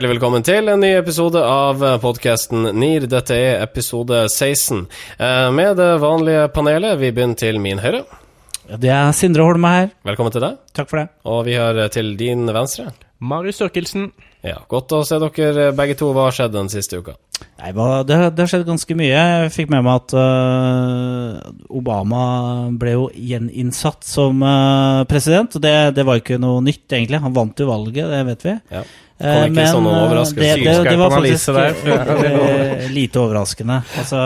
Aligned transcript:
Hjertelig 0.00 0.14
velkommen 0.14 0.44
til 0.48 0.68
en 0.72 0.80
ny 0.80 0.88
episode 0.96 1.40
av 1.44 1.82
podkasten 2.00 2.70
NIR. 2.72 3.04
Dette 3.04 3.36
er 3.36 3.58
episode 3.60 4.22
16. 4.32 4.86
Eh, 5.20 5.48
Med 5.52 5.76
det 5.76 5.98
vanlige 6.00 6.46
panelet. 6.54 6.96
Vi 6.96 7.10
begynner 7.12 7.36
til 7.36 7.58
min 7.60 7.82
høyre. 7.84 8.06
Det 8.80 8.88
er 8.88 9.12
Sindre 9.12 9.44
Holme 9.44 9.68
her. 9.68 9.90
Velkommen 10.08 10.32
til 10.32 10.40
deg. 10.40 10.56
Takk 10.72 10.88
for 10.88 11.02
det. 11.02 11.10
Og 11.28 11.44
vi 11.44 11.58
har 11.60 11.76
til 11.92 12.16
din 12.16 12.48
venstre. 12.48 12.94
Marius 13.20 13.60
Størkelsen. 13.60 14.06
Ja, 14.40 14.62
Godt 14.72 14.94
å 14.96 15.02
se 15.04 15.18
dere 15.20 15.66
begge 15.76 15.98
to. 16.00 16.14
Hva 16.16 16.30
har 16.30 16.38
skjedd 16.38 16.56
den 16.56 16.72
siste 16.72 17.02
uka? 17.02 17.18
Nei, 17.60 17.74
det, 18.08 18.16
det 18.32 18.40
har 18.46 18.50
skjedd 18.54 18.64
ganske 18.70 18.96
mye. 18.96 19.12
Jeg 19.12 19.52
fikk 19.52 19.68
med 19.68 19.84
meg 19.84 20.00
at 20.00 20.16
uh, 20.16 21.52
Obama 21.68 22.24
ble 22.72 22.96
jo 22.96 23.04
gjeninnsatt 23.12 24.08
som 24.08 24.40
uh, 24.40 25.04
president. 25.12 25.60
det, 25.60 25.76
det 26.00 26.08
var 26.08 26.16
jo 26.16 26.24
ikke 26.24 26.40
noe 26.40 26.64
nytt, 26.64 26.86
egentlig. 26.88 27.20
Han 27.20 27.36
vant 27.36 27.60
jo 27.60 27.68
valget, 27.68 28.08
det 28.08 28.24
vet 28.32 28.48
vi. 28.48 28.56
Ja. 28.72 28.84
Eh, 29.20 29.36
Kom 29.36 29.52
ikke 29.52 29.68
sånn 29.68 29.84
noen 29.84 29.98
øh, 29.98 30.04
overraskelse. 30.08 30.50
Det, 30.56 30.66
det, 30.66 30.90
det 30.90 30.98
var 31.00 31.12
faktisk 31.12 31.48
øh, 31.52 32.84
lite 32.98 33.20
overraskende. 33.20 33.80
Altså, 34.00 34.20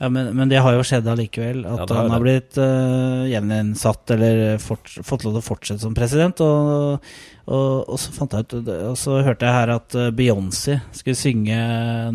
ja, 0.00 0.08
men, 0.12 0.30
men 0.36 0.52
det 0.52 0.62
har 0.64 0.76
jo 0.76 0.84
skjedd 0.86 1.08
allikevel. 1.12 1.62
At 1.68 1.84
Ja, 1.84 1.98
han 2.00 2.12
har 2.14 2.24
blitt 2.24 2.56
uh, 2.60 3.24
gjeninnsatt 3.28 4.16
eller 4.16 4.42
fort, 4.62 4.88
fått 5.04 5.26
lov 5.26 5.36
til 5.36 5.42
å 5.42 5.46
fortsette 5.46 5.84
som 5.84 5.96
president. 5.96 6.40
Og, 6.44 7.04
og, 7.46 7.68
og 7.84 8.00
så 8.00 8.16
fant 8.16 8.34
jeg 8.34 8.48
ut 8.50 8.72
Og 8.74 8.96
så 9.00 9.20
hørte 9.22 9.46
jeg 9.46 9.56
her 9.60 9.74
at 9.76 9.96
Beyoncé 10.16 10.80
skulle 10.96 11.20
synge 11.20 11.60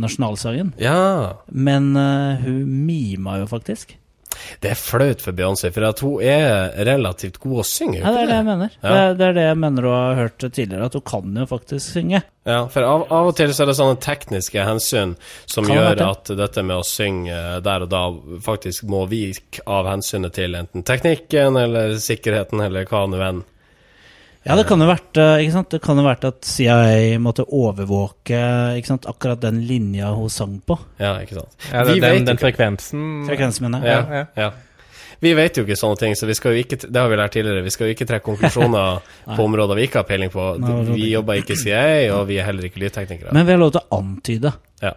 nasjonalsangen. 0.02 0.74
Ja. 0.82 1.38
Men 1.54 1.94
uh, 1.98 2.42
hun 2.42 2.66
mima 2.90 3.40
jo 3.44 3.50
faktisk. 3.50 3.98
Det 4.62 4.72
er 4.74 4.80
flaut 4.80 5.22
for 5.24 5.36
Beyoncé, 5.38 5.72
for 5.76 5.88
at 5.88 6.00
hun 6.06 6.22
er 6.24 6.72
relativt 6.88 7.40
god 7.44 7.62
å 7.64 7.66
synge. 7.68 8.00
Ja, 8.02 8.12
det 8.16 8.24
er 8.26 8.32
det 8.32 8.38
jeg 8.40 8.48
mener. 8.50 8.76
Ja. 8.82 8.90
Det, 8.92 9.02
er, 9.02 9.16
det 9.20 9.26
er 9.30 9.38
det 9.38 9.46
jeg 9.48 9.60
mener 9.64 9.88
du 9.88 9.90
har 9.94 10.20
hørt 10.22 10.38
tidligere, 10.48 10.90
at 10.90 10.98
hun 10.98 11.06
kan 11.12 11.42
jo 11.42 11.48
faktisk 11.50 11.86
synge. 11.98 12.24
Ja, 12.50 12.60
for 12.74 12.82
av, 12.88 13.04
av 13.14 13.28
og 13.30 13.36
til 13.38 13.52
så 13.54 13.64
er 13.64 13.70
det 13.70 13.78
sånne 13.78 14.00
tekniske 14.02 14.64
hensyn 14.66 15.16
som 15.46 15.68
Kan 15.68 15.78
gjør 15.78 16.00
det? 16.00 16.08
at 16.08 16.32
dette 16.40 16.64
med 16.66 16.80
å 16.82 16.86
synge 16.88 17.38
der 17.62 17.86
og 17.86 17.92
da 17.92 18.04
faktisk 18.42 18.88
må 18.90 19.04
vike 19.12 19.62
av 19.70 19.86
hensynet 19.92 20.34
til 20.40 20.58
enten 20.58 20.82
teknikken 20.88 21.60
eller 21.62 21.94
sikkerheten 22.02 22.64
eller 22.66 22.90
hva 22.90 23.04
nå 23.12 23.22
enn. 23.28 23.44
Ja, 24.42 24.56
det 24.58 24.66
kan 24.66 24.82
jo 24.82 24.88
vært, 24.90 25.14
eh, 25.22 25.44
ikke 25.44 25.54
sant? 25.54 25.70
Det 25.70 25.80
kan 25.86 26.00
jo 26.00 26.04
vært 26.08 26.24
at 26.26 26.48
CIA 26.50 27.20
måtte 27.22 27.46
overvåke 27.46 28.40
ikke 28.80 28.90
sant? 28.90 29.06
akkurat 29.10 29.42
den 29.44 29.60
linja 29.70 30.10
hun 30.18 30.32
sang 30.34 30.56
på. 30.66 30.80
Ja, 30.98 31.20
ikke 31.22 31.38
sant. 31.38 31.54
Ja, 31.70 31.84
det, 31.86 32.00
den, 32.02 32.26
den, 32.26 32.42
frekvensen 32.42 33.28
Frekvensen, 33.30 33.68
mener 33.68 33.86
jeg. 33.86 34.02
Ja, 34.02 34.26
ja. 34.48 34.52
Vi 35.22 35.36
vet 35.38 35.60
jo 35.60 35.62
ikke 35.62 35.78
sånne 35.78 36.00
ting, 36.02 36.16
så 36.18 36.26
vi 36.26 36.34
skal 36.34 36.56
jo 36.56 36.64
ikke, 36.64 36.80
det 36.82 36.98
har 36.98 37.12
vi 37.12 37.18
lært 37.20 37.36
tidligere, 37.36 37.62
vi 37.62 37.74
skal 37.74 37.92
jo 37.92 37.94
ikke 37.94 38.08
trekke 38.10 38.26
konklusjoner 38.26 39.04
på 39.38 39.44
områder 39.46 39.78
vi 39.78 39.86
ikke 39.86 40.02
har 40.02 40.08
peiling 40.10 40.32
på. 40.34 40.46
Nei, 40.64 40.78
Vi 40.96 41.12
jobber 41.12 41.38
ikke 41.38 41.54
i 41.54 41.62
CIA, 41.62 41.84
og 42.16 42.26
vi 42.32 42.40
er 42.42 42.48
heller 42.50 42.66
ikke 42.66 42.82
lydteknikere. 42.82 43.36
Men 43.38 43.46
vi 43.46 43.54
har 43.54 43.62
lov 43.62 43.76
til 43.76 43.84
å 43.84 44.00
antyde. 44.02 44.56
Ja. 44.82 44.96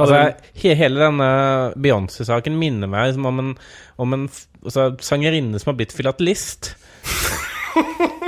Altså, 0.00 0.18
hele 0.58 0.98
denne 0.98 1.30
Beyoncé-saken 1.78 2.58
minner 2.58 2.90
meg 2.90 3.12
liksom 3.12 3.30
om 3.30 3.42
en, 3.44 3.54
om 4.02 4.18
en 4.18 4.26
altså, 4.64 4.90
sangerinne 5.04 5.62
som 5.62 5.70
har 5.70 5.78
blitt 5.78 5.94
filatelist. 5.94 6.72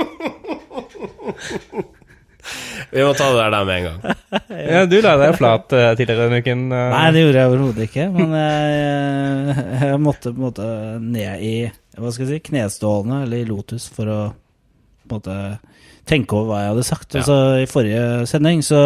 Vi 2.93 3.03
må 3.05 3.13
ta 3.15 3.29
det 3.31 3.43
der, 3.43 3.63
med 3.65 3.77
en 3.77 3.85
gang. 3.87 3.99
Ja, 4.73 4.83
du 4.89 4.97
la 5.01 5.13
deg 5.21 5.37
flat 5.37 5.71
uh, 5.71 5.93
tidligere 5.95 6.27
denne 6.27 6.41
uken. 6.43 6.65
Uh. 6.71 6.81
Nei, 6.91 7.05
det 7.15 7.23
gjorde 7.23 7.39
jeg 7.39 7.51
overhodet 7.51 7.87
ikke. 7.87 8.07
Men 8.13 8.35
jeg, 8.37 9.65
jeg 9.79 10.01
måtte 10.03 10.33
på 10.33 10.41
en 10.41 10.47
måte 10.49 10.67
ned 10.99 11.45
i 11.45 11.55
hva 11.93 12.09
skal 12.11 12.25
jeg 12.25 12.39
si, 12.39 12.45
knestålene, 12.49 13.23
eller 13.25 13.43
i 13.43 13.47
lotus, 13.47 13.85
for 13.93 14.09
å 14.09 14.21
på 15.03 15.11
en 15.11 15.19
måte 15.19 15.37
tenke 16.09 16.35
over 16.35 16.49
hva 16.49 16.61
jeg 16.63 16.71
hadde 16.73 16.87
sagt. 16.87 17.09
Ja. 17.13 17.21
Altså, 17.21 17.37
I 17.63 17.69
forrige 17.69 18.05
sending 18.29 18.63
så, 18.65 18.81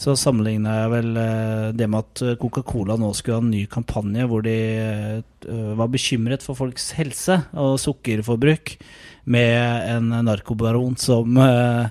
så 0.00 0.16
sammenligna 0.18 0.76
jeg 0.82 0.92
vel 0.92 1.10
eh, 1.20 1.66
det 1.76 1.88
med 1.92 2.04
at 2.04 2.38
Coca-Cola 2.42 2.98
nå 3.00 3.12
skulle 3.16 3.40
ha 3.40 3.44
en 3.44 3.52
ny 3.52 3.64
kampanje 3.72 4.28
hvor 4.30 4.44
de 4.46 4.56
eh, 4.80 5.74
var 5.80 5.92
bekymret 5.92 6.46
for 6.46 6.58
folks 6.58 6.92
helse 6.98 7.40
og 7.56 7.76
sukkerforbruk, 7.82 8.76
med 9.26 9.90
en 9.90 10.10
narkobaron 10.26 10.96
som 11.00 11.38
uh, 11.40 11.88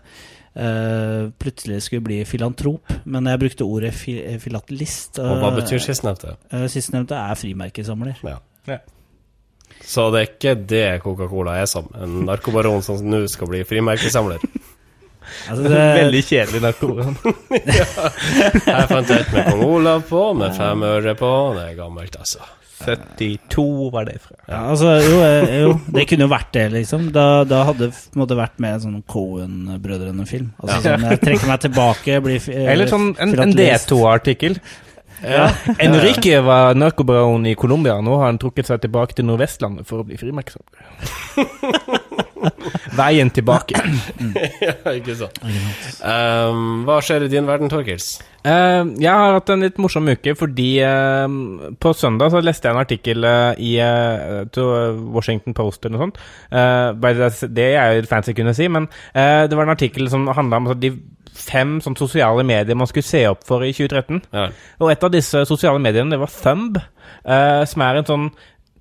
uh, 0.56 1.30
plutselig 1.42 1.82
skulle 1.86 2.06
bli 2.08 2.20
filantrop. 2.28 2.94
Men 3.04 3.30
jeg 3.32 3.42
brukte 3.44 3.68
ordet 3.68 3.94
fi 3.96 4.18
filatelist. 4.42 5.20
Og 5.24 5.44
hva 5.44 5.54
betyr 5.58 5.84
sistnevnte? 5.84 6.38
Uh, 6.54 6.68
Sistnevnte 6.72 7.20
er 7.20 7.40
frimerkesamler. 7.40 8.20
Ja. 8.26 8.40
Ja. 8.70 8.80
Så 9.86 10.08
det 10.14 10.22
er 10.22 10.30
ikke 10.30 10.54
det 10.56 10.86
Coca-Cola 11.04 11.60
er 11.62 11.68
som, 11.70 11.90
en 12.00 12.24
narkobaron 12.26 12.82
som 12.86 13.02
nå 13.04 13.26
skal 13.32 13.52
bli 13.52 13.66
frimerkesamler. 13.68 14.42
Altså, 15.26 15.64
det, 15.64 15.78
Veldig 15.98 16.20
kjedelig 16.22 16.60
narkoman. 16.62 17.16
Her 18.68 18.86
fant 18.92 19.10
jeg 19.10 19.24
et 19.24 19.32
med 19.34 19.48
kong 19.50 19.64
Olav 19.66 20.04
på, 20.06 20.22
med 20.38 20.54
fem 20.54 20.86
øre 20.86 21.16
på. 21.18 21.32
Det 21.58 21.64
er 21.64 21.80
gammelt, 21.80 22.20
altså. 22.22 22.46
72 22.76 23.90
var 23.94 24.06
det 24.10 24.18
fra. 24.20 24.36
ja, 24.50 24.60
altså, 24.72 24.96
jo, 25.00 25.20
eh, 25.24 25.54
jo, 25.62 25.76
det 25.96 26.04
kunne 26.10 26.28
jo 26.28 26.32
vært 26.34 26.52
det, 26.58 26.66
liksom. 26.74 27.08
Da, 27.16 27.44
da 27.48 27.62
hadde 27.70 27.92
det 27.92 28.38
vært 28.38 28.60
med 28.64 28.78
en 28.78 28.84
sånn 28.84 28.98
Cohen-brødrene-film. 29.12 30.50
Altså, 30.60 30.82
sånn, 30.84 31.06
jeg 31.10 31.22
trekker 31.24 31.52
meg 31.52 31.64
tilbake, 31.64 32.18
blir 32.26 32.50
eh, 32.56 32.72
Eller 32.74 32.92
sånn 32.92 33.14
en, 33.16 33.36
en. 33.46 33.56
D2-artikkel. 33.56 34.60
Ja. 35.26 35.50
Enrique 35.80 36.42
var 36.46 36.78
narkobaron 36.78 37.46
i 37.50 37.56
Colombia. 37.56 37.98
Nå 38.02 38.20
har 38.20 38.32
han 38.32 38.42
trukket 38.42 38.70
seg 38.70 38.84
tilbake 38.84 39.18
til 39.18 39.28
Nordvestlandet 39.30 39.88
for 39.90 40.04
å 40.04 40.08
bli 40.08 40.20
frimerkesamler. 40.22 40.86
Veien 43.00 43.32
tilbake. 43.34 43.80
ja, 44.62 44.94
ikke 44.94 45.16
sant. 45.18 45.40
Um, 46.06 46.86
hva 46.88 47.00
skjer 47.04 47.26
i 47.26 47.32
din 47.32 47.48
verden, 47.50 47.72
Torkils? 47.72 48.20
Uh, 48.46 48.94
jeg 49.02 49.10
har 49.10 49.34
hatt 49.34 49.50
en 49.50 49.66
litt 49.66 49.80
morsom 49.82 50.06
uke 50.06 50.36
fordi 50.38 50.70
uh, 50.86 51.26
på 51.82 51.94
søndag 51.98 52.30
så 52.34 52.44
leste 52.46 52.70
jeg 52.70 52.76
en 52.76 52.84
artikkel 52.84 53.26
uh, 53.26 53.58
i 53.58 53.76
eh, 53.82 54.60
Washington 55.16 55.56
Post 55.58 55.86
eller 55.86 55.98
noe 55.98 56.06
sånt. 56.06 56.22
Eh, 56.52 57.50
det, 57.50 57.68
er 57.74 57.98
jo 57.98 58.08
fancy 58.10 58.36
kunne 58.38 58.54
si, 58.58 58.68
men 58.72 58.88
eh, 59.14 59.46
det 59.50 59.58
var 59.58 59.66
en 59.66 59.76
artikkel 59.76 60.10
som 60.12 60.28
handla 60.28 60.62
om 60.62 60.72
at 60.74 60.82
de 60.82 60.94
fem 61.36 61.78
sånn, 61.84 61.98
sosiale 62.00 62.46
medier 62.48 62.78
man 62.78 62.90
skulle 62.90 63.08
se 63.08 63.26
opp 63.30 63.46
for 63.48 63.66
i 63.66 63.74
2013. 63.76 64.24
Ja. 64.34 64.50
Og 64.82 64.92
et 64.94 65.06
av 65.06 65.14
disse 65.14 65.46
sosiale 65.50 65.82
mediene, 65.84 66.14
det 66.14 66.22
var 66.22 66.34
Thumb, 66.34 66.80
eh, 66.80 67.64
som 67.70 67.86
er 67.86 68.02
en 68.02 68.10
sånn 68.10 68.28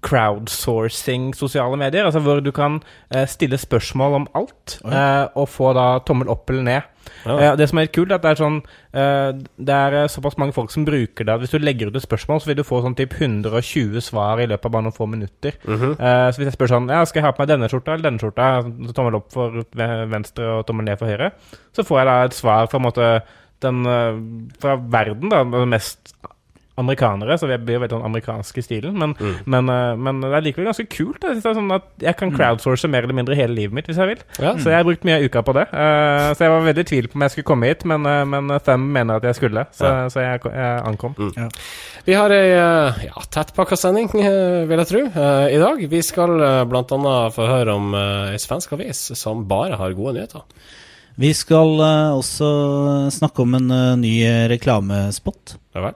crowdsourcing 0.05 1.33
sosiale 1.37 1.79
medier, 1.81 2.05
altså 2.05 2.21
hvor 2.25 2.43
du 2.45 2.51
kan 2.55 2.83
eh, 3.11 3.25
stille 3.31 3.59
spørsmål 3.61 4.19
om 4.21 4.27
alt, 4.37 4.79
eh, 4.85 5.25
og 5.35 5.49
få 5.49 5.73
da 5.77 5.87
tommel 6.07 6.33
opp 6.33 6.53
eller 6.53 6.67
ned. 6.69 6.91
Ja. 7.25 7.37
Eh, 7.39 7.57
det 7.57 7.69
som 7.71 7.79
er 7.79 7.87
litt 7.87 7.95
kult, 7.97 8.11
er 8.11 8.19
at 8.19 8.25
det 8.25 8.33
er 8.35 8.41
sånn 8.41 8.59
eh, 8.93 9.31
Det 9.57 9.77
er 9.77 9.97
eh, 10.03 10.09
såpass 10.13 10.37
mange 10.41 10.55
folk 10.57 10.73
som 10.75 10.87
bruker 10.87 11.27
det 11.27 11.35
at 11.35 11.45
hvis 11.45 11.55
du 11.55 11.59
legger 11.63 11.89
ut 11.89 11.97
et 11.97 12.05
spørsmål, 12.05 12.43
så 12.43 12.51
vil 12.51 12.59
du 12.61 12.65
få 12.67 12.83
sånn 12.85 12.97
typ 12.99 13.17
120 13.17 14.01
svar 14.05 14.43
i 14.43 14.49
løpet 14.51 14.69
av 14.69 14.75
bare 14.77 14.87
noen 14.89 14.97
få 14.97 15.09
minutter. 15.11 15.57
Mhm. 15.65 15.97
Eh, 15.99 16.27
så 16.31 16.41
hvis 16.41 16.51
jeg 16.51 16.57
spør 16.59 16.75
sånn 16.75 16.91
Ja, 16.93 17.05
skal 17.09 17.23
jeg 17.23 17.29
ha 17.29 17.33
på 17.37 17.45
meg 17.45 17.53
denne 17.55 17.71
skjorta 17.73 17.95
eller 17.95 18.09
denne 18.11 18.23
skjorta? 18.23 18.51
Så 18.89 18.97
tommel 18.97 19.21
opp 19.21 19.33
for 19.33 19.65
venstre 19.75 20.51
og 20.59 20.67
tommel 20.69 20.89
ned 20.91 21.01
for 21.01 21.11
høyre. 21.11 21.33
Så 21.75 21.87
får 21.87 22.03
jeg 22.03 22.11
da 22.11 22.19
et 22.25 22.37
svar 22.37 22.69
fra 22.71 22.81
en 22.81 22.87
måte 22.89 23.09
den 23.65 23.85
fra 24.61 24.75
verden, 24.77 25.31
da, 25.33 25.41
mest 25.65 26.13
amerikanere, 26.77 27.37
så 27.39 27.47
vi 27.47 27.57
blir 27.63 27.77
jo 27.77 27.81
veldig 27.85 27.95
sånn 27.95 28.07
amerikansk 28.09 28.57
i 28.59 28.63
stilen. 28.67 28.97
Men, 28.99 29.15
Mm. 29.15 29.35
men, 29.47 29.69
eh, 29.71 29.95
men 29.97 30.21
det 30.21 30.33
er 30.35 30.43
likevel 30.43 30.67
ganske 30.73 30.89
kult. 30.91 31.21
da. 31.21 31.29
Jeg 31.29 31.37
synes 31.37 31.43
det 31.45 31.51
er 31.53 31.61
sånn 31.61 31.75
at 31.75 31.85
jeg 32.01 32.17
kan 32.17 32.33
crowdsource 32.33 32.89
mer 32.91 33.03
eller 33.05 33.15
mindre 33.15 33.37
hele 33.37 33.55
livet 33.55 33.73
mitt 33.73 33.87
hvis 33.87 33.97
jeg 33.97 34.09
vil. 34.09 34.23
Ja. 34.41 34.55
Så 34.55 34.65
jeg 34.73 34.75
har 34.81 34.85
brukt 34.85 35.05
mye 35.05 35.17
av 35.19 35.23
uka 35.29 35.43
på 35.43 35.55
det. 35.55 35.69
Eh, 35.73 36.35
så 36.35 36.39
jeg 36.39 36.51
var 36.51 36.67
veldig 36.67 36.79
i 36.85 36.91
tvil 36.91 37.09
på 37.09 37.15
om 37.15 37.23
jeg 37.23 37.31
skulle 37.31 37.45
komme 37.53 37.67
hit, 37.71 37.85
men, 37.85 38.05
uh, 38.07 38.25
men 38.25 38.59
Thumb 38.61 38.91
mener 38.93 39.17
at 39.17 39.23
jeg 39.23 39.35
skulle, 39.37 39.67
så, 39.73 39.85
Ja. 39.85 40.09
så 40.09 40.21
jeg, 40.21 40.43
jeg 40.43 40.83
ankom. 40.85 41.15
Vi 42.07 42.13
har 42.13 42.29
ei 42.31 42.51
eh, 42.53 43.05
ja, 43.07 43.23
tettpakka 43.31 43.77
sending, 43.79 44.09
eh, 44.15 44.67
vil 44.67 44.79
jeg 44.79 44.87
tro, 44.89 45.05
eh, 45.07 45.55
i 45.55 45.59
dag. 45.59 45.89
Vi 45.89 46.03
skal 46.03 46.41
eh, 46.41 46.65
annet 46.65 47.33
få 47.35 47.47
høre 47.47 47.75
om 47.75 47.95
eh, 47.95 48.33
ei 48.33 48.37
svensk 48.39 48.73
avis 48.73 49.13
som 49.17 49.45
bare 49.47 49.77
har 49.77 49.93
gode 49.95 50.15
nyheter. 50.19 50.43
Vi 51.17 51.33
skal 51.33 51.79
eh, 51.81 52.11
også 52.19 53.11
snakke 53.15 53.41
om 53.47 53.55
en 53.55 53.71
eh, 53.71 53.97
ny 53.97 54.15
eh, 54.27 54.49
reklamespot. 54.49 55.57
Ja 55.75 55.81
vel? 55.87 55.95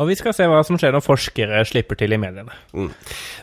Og 0.00 0.08
vi 0.08 0.16
skal 0.16 0.32
se 0.32 0.46
hva 0.48 0.62
som 0.64 0.78
skjer 0.80 0.94
når 0.94 1.04
forskere 1.04 1.64
slipper 1.68 1.98
til 2.00 2.14
i 2.16 2.20
mediene. 2.20 2.54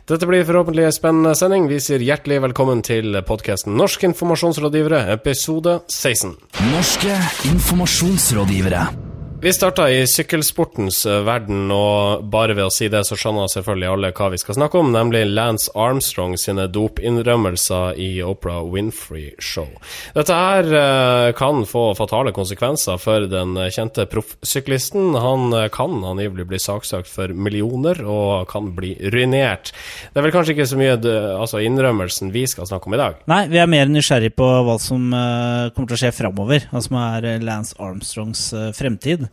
Dette 0.10 0.30
blir 0.30 0.48
forhåpentlig 0.48 0.88
en 0.88 0.96
spennende 0.96 1.36
sending. 1.38 1.68
Vi 1.70 1.78
sier 1.84 2.02
hjertelig 2.02 2.42
velkommen 2.48 2.82
til 2.86 3.20
podkasten 3.28 3.78
Norske 3.78 4.10
informasjonsrådgivere, 4.10 5.06
episode 5.14 5.82
16. 5.94 6.34
Norske 6.74 7.22
informasjonsrådgivere. 7.54 9.09
Vi 9.42 9.54
starta 9.54 9.86
i 9.92 10.02
sykkelsportens 10.04 11.06
eh, 11.08 11.22
verden, 11.24 11.70
og 11.72 12.26
bare 12.28 12.58
ved 12.58 12.66
å 12.68 12.72
si 12.76 12.90
det, 12.92 13.06
så 13.08 13.16
skjønner 13.16 13.48
selvfølgelig 13.48 13.88
alle 13.88 14.10
hva 14.18 14.26
vi 14.34 14.40
skal 14.42 14.58
snakke 14.58 14.82
om, 14.82 14.90
nemlig 14.92 15.22
Lance 15.30 15.72
Armstrong 15.80 16.34
sine 16.36 16.66
dopinnrømmelser 16.68 17.96
i 18.04 18.10
Oprah 18.20 18.66
Winfrey 18.68 19.30
Show. 19.40 19.70
Dette 20.18 20.36
her 20.36 20.68
eh, 20.82 21.28
kan 21.40 21.64
få 21.64 21.86
fatale 21.96 22.34
konsekvenser 22.36 23.00
for 23.00 23.30
den 23.32 23.56
kjente 23.72 24.10
proffsyklisten. 24.12 25.16
Han 25.24 25.56
eh, 25.56 25.70
kan 25.72 25.96
angivelig 26.04 26.50
bli 26.52 26.60
saksøkt 26.60 27.08
for 27.08 27.32
millioner, 27.32 28.04
og 28.04 28.44
kan 28.52 28.74
bli 28.76 28.98
ruinert. 29.16 29.72
Det 30.12 30.20
er 30.20 30.28
vel 30.28 30.36
kanskje 30.36 30.58
ikke 30.58 30.68
så 30.74 30.82
mye 30.84 31.00
altså 31.40 31.64
innrømmelsen 31.64 32.36
vi 32.36 32.44
skal 32.44 32.68
snakke 32.68 32.92
om 32.92 33.00
i 33.00 33.02
dag? 33.06 33.24
Nei, 33.32 33.40
vi 33.56 33.64
er 33.64 33.72
mer 33.72 33.88
nysgjerrig 33.88 34.36
på 34.36 34.52
hva 34.68 34.76
som 34.84 35.08
kommer 35.08 35.88
til 35.88 35.96
å 35.96 36.04
skje 36.04 36.14
framover, 36.20 36.68
hva 36.74 36.84
som 36.84 37.00
er 37.06 37.32
Lance 37.40 37.80
Armstrongs 37.80 38.50
fremtid. 38.76 39.29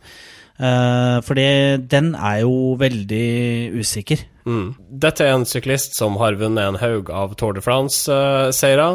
Uh, 0.57 1.21
fordi 1.21 1.77
den 1.85 2.15
er 2.15 2.41
jo 2.41 2.73
veldig 2.81 3.77
usikker. 3.77 4.23
Mm. 4.47 4.71
Dette 5.03 5.25
er 5.25 5.35
en 5.35 5.45
syklist 5.45 5.97
som 5.99 6.15
har 6.17 6.37
vunnet 6.39 6.65
en 6.65 6.79
haug 6.81 7.11
av 7.13 7.35
Tour 7.37 7.53
de 7.53 7.61
France-seire. 7.61 8.87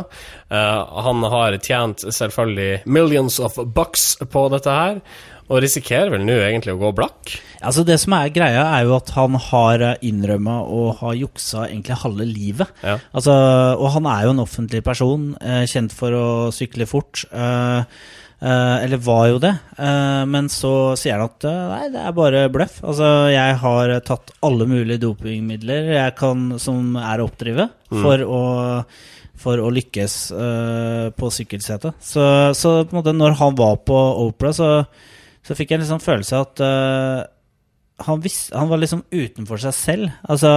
Uh, 0.51 0.57
uh, 0.57 1.03
han 1.07 1.23
har 1.31 1.59
tjent 1.63 2.03
selvfølgelig 2.03 2.83
millions 2.91 3.39
of 3.39 3.61
bucks 3.77 4.17
på 4.33 4.49
dette 4.51 4.75
her, 4.75 4.99
og 5.53 5.61
risikerer 5.63 6.11
vel 6.15 6.25
nå 6.27 6.35
egentlig 6.41 6.75
å 6.75 6.81
gå 6.81 6.91
blakk? 6.97 7.35
Altså 7.63 7.85
Det 7.87 7.99
som 8.01 8.17
er 8.17 8.33
greia, 8.35 8.65
er 8.73 8.89
jo 8.89 8.97
at 8.97 9.13
han 9.15 9.37
har 9.51 9.85
innrømma 10.03 10.57
å 10.65 10.89
ha 10.99 11.13
juksa 11.15 11.69
egentlig 11.69 12.01
halve 12.03 12.27
livet. 12.27 12.73
Ja. 12.83 12.97
Altså, 13.13 13.37
og 13.77 13.93
han 13.99 14.09
er 14.11 14.27
jo 14.27 14.35
en 14.35 14.43
offentlig 14.43 14.83
person, 14.87 15.31
eh, 15.39 15.63
kjent 15.71 15.95
for 15.95 16.17
å 16.17 16.27
sykle 16.57 16.89
fort. 16.91 17.23
Eh, 17.31 17.39
Uh, 17.43 18.22
eller 18.43 18.99
var 19.03 19.27
jo 19.31 19.41
det. 19.43 19.53
Uh, 19.79 20.23
men 20.27 20.49
så 20.51 20.73
sier 20.99 21.19
han 21.19 21.31
at 21.31 21.47
uh, 21.47 21.71
nei, 21.71 21.87
det 21.95 22.03
er 22.03 22.17
bare 22.17 22.45
bløff. 22.53 22.81
Altså, 22.83 23.09
jeg 23.31 23.59
har 23.63 23.95
tatt 24.07 24.35
alle 24.43 24.67
mulige 24.71 25.03
dopingmidler 25.05 25.93
jeg 25.95 26.17
kan, 26.19 26.49
som 26.63 26.97
er 26.99 27.23
å 27.23 27.29
oppdrive, 27.31 27.69
mm. 27.93 28.01
for, 28.03 28.25
å, 28.27 28.43
for, 29.45 29.63
å, 29.63 29.71
lykkes 29.75 30.17
på 31.19 31.33
sykkelsetet. 31.39 32.03
Så, 32.03 32.27
så, 32.59 32.77
på 32.83 32.97
en 32.97 33.01
måte, 33.03 33.15
når 33.17 33.39
han 33.39 33.59
var 33.59 33.79
på 33.87 34.03
Opera, 34.27 34.53
så, 34.57 34.73
så 35.47 35.59
fikk 35.59 35.73
jeg 35.73 35.81
en 35.81 35.87
liksom 35.87 36.03
følelse 36.03 36.39
av 36.41 36.51
at 36.51 37.31
han, 38.03 38.23
visst, 38.25 38.51
han 38.57 38.71
var 38.71 38.81
liksom 38.83 39.05
utenfor 39.13 39.61
seg 39.63 39.77
selv. 39.77 40.15
Altså 40.27 40.51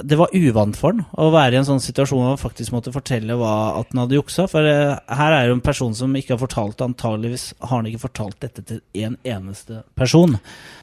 det 0.00 0.16
var 0.16 0.32
uvant 0.32 0.76
for 0.78 0.94
han 0.94 1.02
å 1.20 1.26
være 1.34 1.52
i 1.52 1.58
en 1.60 1.66
sånn 1.68 1.82
situasjon 1.84 2.22
hvor 2.22 2.30
han 2.30 2.40
faktisk 2.40 2.72
måtte 2.72 2.94
fortelle 2.94 3.36
hva, 3.36 3.52
at 3.76 3.90
han 3.92 4.00
hadde 4.04 4.16
juksa. 4.16 4.46
For 4.48 4.64
uh, 4.64 4.94
her 5.18 5.36
er 5.36 5.50
jo 5.50 5.56
en 5.58 5.64
person 5.64 5.92
som 5.96 6.14
ikke 6.16 6.32
har 6.34 6.40
fortalt 6.40 6.80
Antageligvis 6.82 7.50
har 7.60 7.74
han 7.74 7.90
ikke 7.90 8.06
fortalt 8.06 8.38
dette 8.40 8.64
til 8.68 8.80
en 9.04 9.18
eneste 9.20 9.82
person. 9.98 10.38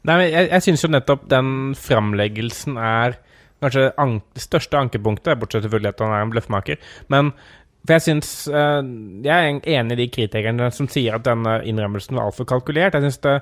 Nei, 0.06 0.14
men 0.14 0.28
Jeg, 0.28 0.52
jeg 0.52 0.66
syns 0.68 0.86
jo 0.86 0.92
nettopp 0.94 1.26
den 1.30 1.50
framleggelsen 1.78 2.78
er 2.78 3.18
kanskje 3.60 3.90
an 4.00 4.20
det 4.32 4.44
største 4.44 4.78
ankepunktet, 4.78 5.36
bortsett 5.40 5.66
selvfølgelig 5.66 5.92
at 5.92 6.04
han 6.04 6.14
er 6.14 6.24
en 6.24 6.32
bløffmaker. 6.32 6.78
Men 7.12 7.34
for 7.80 7.96
jeg 7.96 8.04
syns 8.04 8.30
uh, 8.52 8.82
Jeg 9.24 9.30
er 9.32 9.78
enig 9.78 9.96
i 9.96 10.00
de 10.02 10.08
kritikerne 10.12 10.68
som 10.74 10.88
sier 10.90 11.16
at 11.16 11.24
denne 11.24 11.56
innrømmelsen 11.68 12.18
var 12.18 12.28
altfor 12.28 12.48
kalkulert. 12.48 12.96
Jeg 12.96 13.06
syns 13.06 13.22
det 13.24 13.36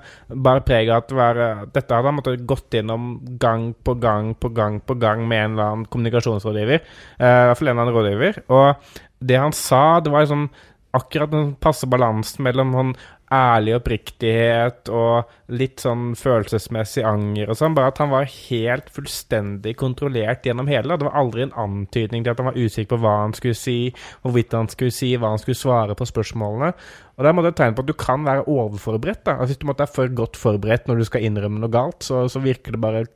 bar 0.47 0.63
preg 0.67 0.91
av 0.93 1.03
at 1.03 1.11
det 1.11 1.19
var, 1.19 1.43
uh, 1.43 1.67
dette 1.75 1.95
hadde 1.95 2.13
han 2.13 2.19
måttet 2.21 2.47
gått 2.49 2.79
gjennom 2.79 3.11
gang 3.43 3.73
på 3.85 3.97
gang 3.99 4.33
på 4.39 4.53
gang 4.55 4.79
på 4.79 4.99
gang 5.03 5.27
med 5.27 5.45
en 5.45 5.57
eller 5.57 5.73
annen 5.73 5.91
kommunikasjonsrådgiver. 5.91 6.87
Uh, 7.19 7.27
I 7.27 7.47
hvert 7.51 7.61
fall 7.61 7.73
en 7.73 7.77
eller 7.77 7.87
annen 7.89 7.99
rådgiver. 7.99 8.43
Og 8.55 9.29
det 9.29 9.43
han 9.43 9.57
sa, 9.57 9.83
det 10.01 10.15
var 10.15 10.27
liksom 10.27 10.49
akkurat 10.97 11.33
den 11.35 11.51
passe 11.61 11.89
balansen 11.91 12.47
mellom 12.47 12.73
sånn 12.77 12.93
ærlig 13.35 13.75
oppriktighet 13.77 14.89
og 14.95 15.53
litt 15.53 15.83
sånn 15.85 16.15
følelsesmessig 16.19 17.05
anger 17.07 17.53
og 17.53 17.59
sånn. 17.61 17.75
Bare 17.77 17.93
at 17.93 18.01
han 18.03 18.13
var 18.13 18.29
helt 18.31 18.89
fullstendig 18.93 19.75
kontrollert 19.81 20.47
gjennom 20.49 20.71
hele. 20.71 20.97
Det 20.97 21.09
var 21.09 21.19
aldri 21.21 21.45
en 21.45 21.57
antydning 21.61 22.25
til 22.25 22.33
at 22.33 22.41
han 22.41 22.51
var 22.51 22.59
usikker 22.59 22.95
på 22.95 23.01
hva 23.05 23.15
han 23.25 23.37
skulle 23.37 23.59
si, 23.59 23.77
hvorvidt 24.25 24.57
han 24.57 24.71
skulle 24.73 24.95
si, 24.95 25.13
hva 25.17 25.35
han 25.35 25.43
skulle 25.43 25.61
svare 25.61 25.99
på 25.99 26.09
spørsmålene. 26.09 26.73
Og 27.19 27.25
Det 27.27 27.35
er 27.35 27.51
et 27.51 27.61
tegn 27.61 27.77
på 27.77 27.85
at 27.85 27.91
du 27.91 27.97
kan 27.99 28.25
være 28.25 28.47
overforberedt. 28.49 29.25
da. 29.27 29.37
Altså, 29.37 29.53
hvis 29.53 29.63
du 29.63 29.69
måtte 29.69 29.85
være 29.85 29.97
for 29.97 30.17
godt 30.23 30.37
forberedt 30.37 30.89
når 30.89 30.99
du 30.99 31.05
skal 31.05 31.25
innrømme 31.29 31.61
noe 31.61 31.73
galt, 31.73 32.03
så, 32.07 32.29
så 32.31 32.41
virker 32.41 32.73
det 32.73 32.81
bare 32.81 33.07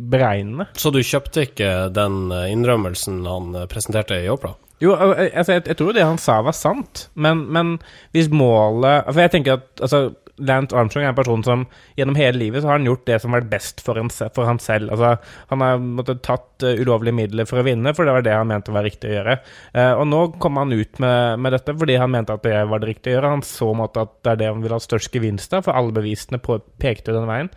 beregnende. 0.00 0.70
Så 0.78 0.92
du 0.94 1.02
kjøpte 1.04 1.44
ikke 1.50 1.90
den 1.92 2.30
innrømmelsen 2.32 3.24
han 3.28 3.52
presenterte 3.68 4.16
i 4.22 4.30
Opera? 4.32 4.54
Jo, 4.80 4.94
altså, 4.96 5.52
jeg, 5.52 5.66
jeg, 5.66 5.76
tror 5.76 5.92
det 5.92 6.06
han 6.08 6.20
sa 6.20 6.38
var 6.44 6.56
sant, 6.56 7.10
men, 7.12 7.44
men 7.52 7.74
hvis 8.16 8.30
målet 8.32 9.10
For 9.10 9.20
jeg 9.20 9.32
tenker 9.34 9.58
at 9.58 9.82
altså, 9.84 10.06
Lance 10.40 10.76
Armstrong 10.76 11.04
er 11.04 11.12
en 11.12 11.18
person 11.18 11.42
som 11.44 11.64
gjennom 11.98 12.16
hele 12.16 12.40
livet 12.40 12.62
så 12.62 12.70
har 12.70 12.78
han 12.78 12.86
gjort 12.88 13.04
det 13.08 13.18
som 13.20 13.34
har 13.34 13.42
vært 13.42 13.50
best 13.52 13.82
for, 13.84 14.00
en, 14.00 14.08
for 14.08 14.48
han 14.48 14.60
selv. 14.62 14.92
Altså, 14.94 15.34
han 15.50 15.64
har 15.64 15.82
måttet 15.84 16.22
tatt 16.24 16.64
uh, 16.64 16.80
ulovlige 16.80 17.16
midler 17.16 17.48
for 17.48 17.60
å 17.60 17.66
vinne, 17.66 17.92
for 17.96 18.08
det 18.08 18.14
var 18.16 18.24
det 18.24 18.36
han 18.38 18.48
mente 18.48 18.72
var 18.74 18.86
riktig 18.88 19.10
å 19.10 19.18
gjøre. 19.18 19.36
Uh, 19.76 19.92
og 20.00 20.06
nå 20.08 20.22
kom 20.40 20.60
han 20.60 20.72
ut 20.72 21.02
med, 21.02 21.42
med, 21.44 21.56
dette 21.56 21.76
fordi 21.76 21.98
han 22.00 22.14
mente 22.14 22.36
at 22.36 22.46
det 22.46 22.56
var 22.72 22.82
det 22.82 22.92
riktige 22.92 23.12
å 23.12 23.18
gjøre. 23.18 23.34
Han 23.36 23.46
så 23.46 23.70
måtte 23.76 24.06
at 24.06 24.16
det 24.24 24.32
er 24.32 24.42
det 24.42 24.50
han 24.52 24.64
ville 24.64 24.80
ha 24.80 24.86
størst 24.86 25.20
gevinst 25.20 25.56
av, 25.56 25.66
for 25.68 25.76
alle 25.76 25.96
bevisene 26.00 26.40
på, 26.42 26.56
pekte 26.80 27.16
den 27.16 27.28
veien. 27.28 27.52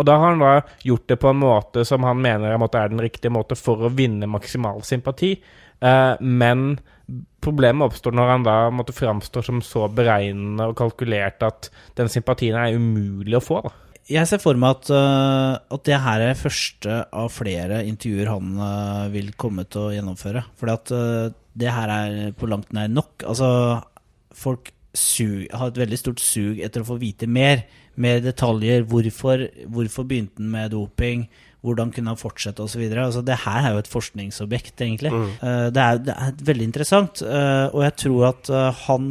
Og 0.00 0.08
da 0.08 0.16
har 0.16 0.32
han 0.32 0.40
da 0.40 0.54
gjort 0.88 1.10
det 1.10 1.18
på 1.20 1.28
en 1.28 1.42
måte 1.42 1.84
som 1.84 2.04
han 2.08 2.22
mener 2.24 2.54
er 2.56 2.88
den 2.88 3.02
riktige 3.02 3.32
måte 3.34 3.58
for 3.60 3.84
å 3.84 3.92
vinne 3.92 4.30
maksimal 4.30 4.80
sympati. 4.88 5.34
Uh, 5.82 6.14
men 6.22 6.76
problemet 7.42 7.90
oppstår 7.90 8.14
når 8.14 8.28
han 8.30 8.44
da 8.46 8.56
måtte 8.74 8.94
framstå 8.94 9.42
som 9.44 9.62
så 9.66 9.88
beregnende 9.90 10.68
og 10.70 10.76
kalkulert 10.78 11.42
at 11.42 11.70
den 11.98 12.10
sympatien 12.12 12.58
er 12.58 12.76
umulig 12.78 13.38
å 13.38 13.42
få. 13.42 13.62
da. 13.66 13.74
Jeg 14.12 14.28
ser 14.28 14.42
for 14.42 14.58
meg 14.58 14.78
at, 14.78 14.90
uh, 14.94 15.58
at 15.74 15.86
det 15.88 16.02
her 16.04 16.26
er 16.28 16.38
første 16.38 17.00
av 17.06 17.30
flere 17.34 17.82
intervjuer 17.86 18.30
han 18.30 18.54
uh, 18.58 19.08
vil 19.12 19.32
komme 19.38 19.66
til 19.70 19.88
å 19.88 19.94
gjennomføre. 19.96 20.44
For 20.58 20.72
at 20.72 20.94
det 21.52 21.74
her 21.74 21.90
er 21.92 22.36
på 22.38 22.48
langt 22.50 22.72
nær 22.74 22.88
nok. 22.90 23.26
Altså, 23.28 23.48
folk 24.32 24.72
sug, 24.94 25.46
har 25.52 25.70
et 25.70 25.80
veldig 25.80 25.98
stort 25.98 26.20
sug 26.22 26.60
etter 26.62 26.82
å 26.82 26.88
få 26.88 26.98
vite 27.00 27.28
mer. 27.30 27.64
Mer 28.00 28.22
detaljer. 28.24 28.86
Hvorfor, 28.88 29.46
hvorfor 29.72 30.06
begynte 30.08 30.40
han 30.40 30.52
med 30.52 30.72
doping? 30.72 31.26
Hvordan 31.62 31.92
kunne 31.94 32.12
han 32.12 32.18
fortsette 32.18 32.62
osv. 32.64 32.82
Altså, 32.90 33.22
det 33.24 33.38
her 33.44 33.66
er 33.68 33.76
jo 33.76 33.82
et 33.82 33.90
forskningsobjekt, 33.90 34.74
egentlig. 34.82 35.12
Mm. 35.14 35.28
Uh, 35.38 35.68
det, 35.74 35.82
er, 35.82 36.00
det, 36.08 36.16
er, 36.16 36.34
veldig 36.48 36.66
interessant, 36.68 37.22
uh, 37.22 37.68
og 37.70 37.84
jeg 37.86 37.96
tror 38.04 38.26
at 38.32 38.50
uh, 38.52 38.82
han 38.88 39.08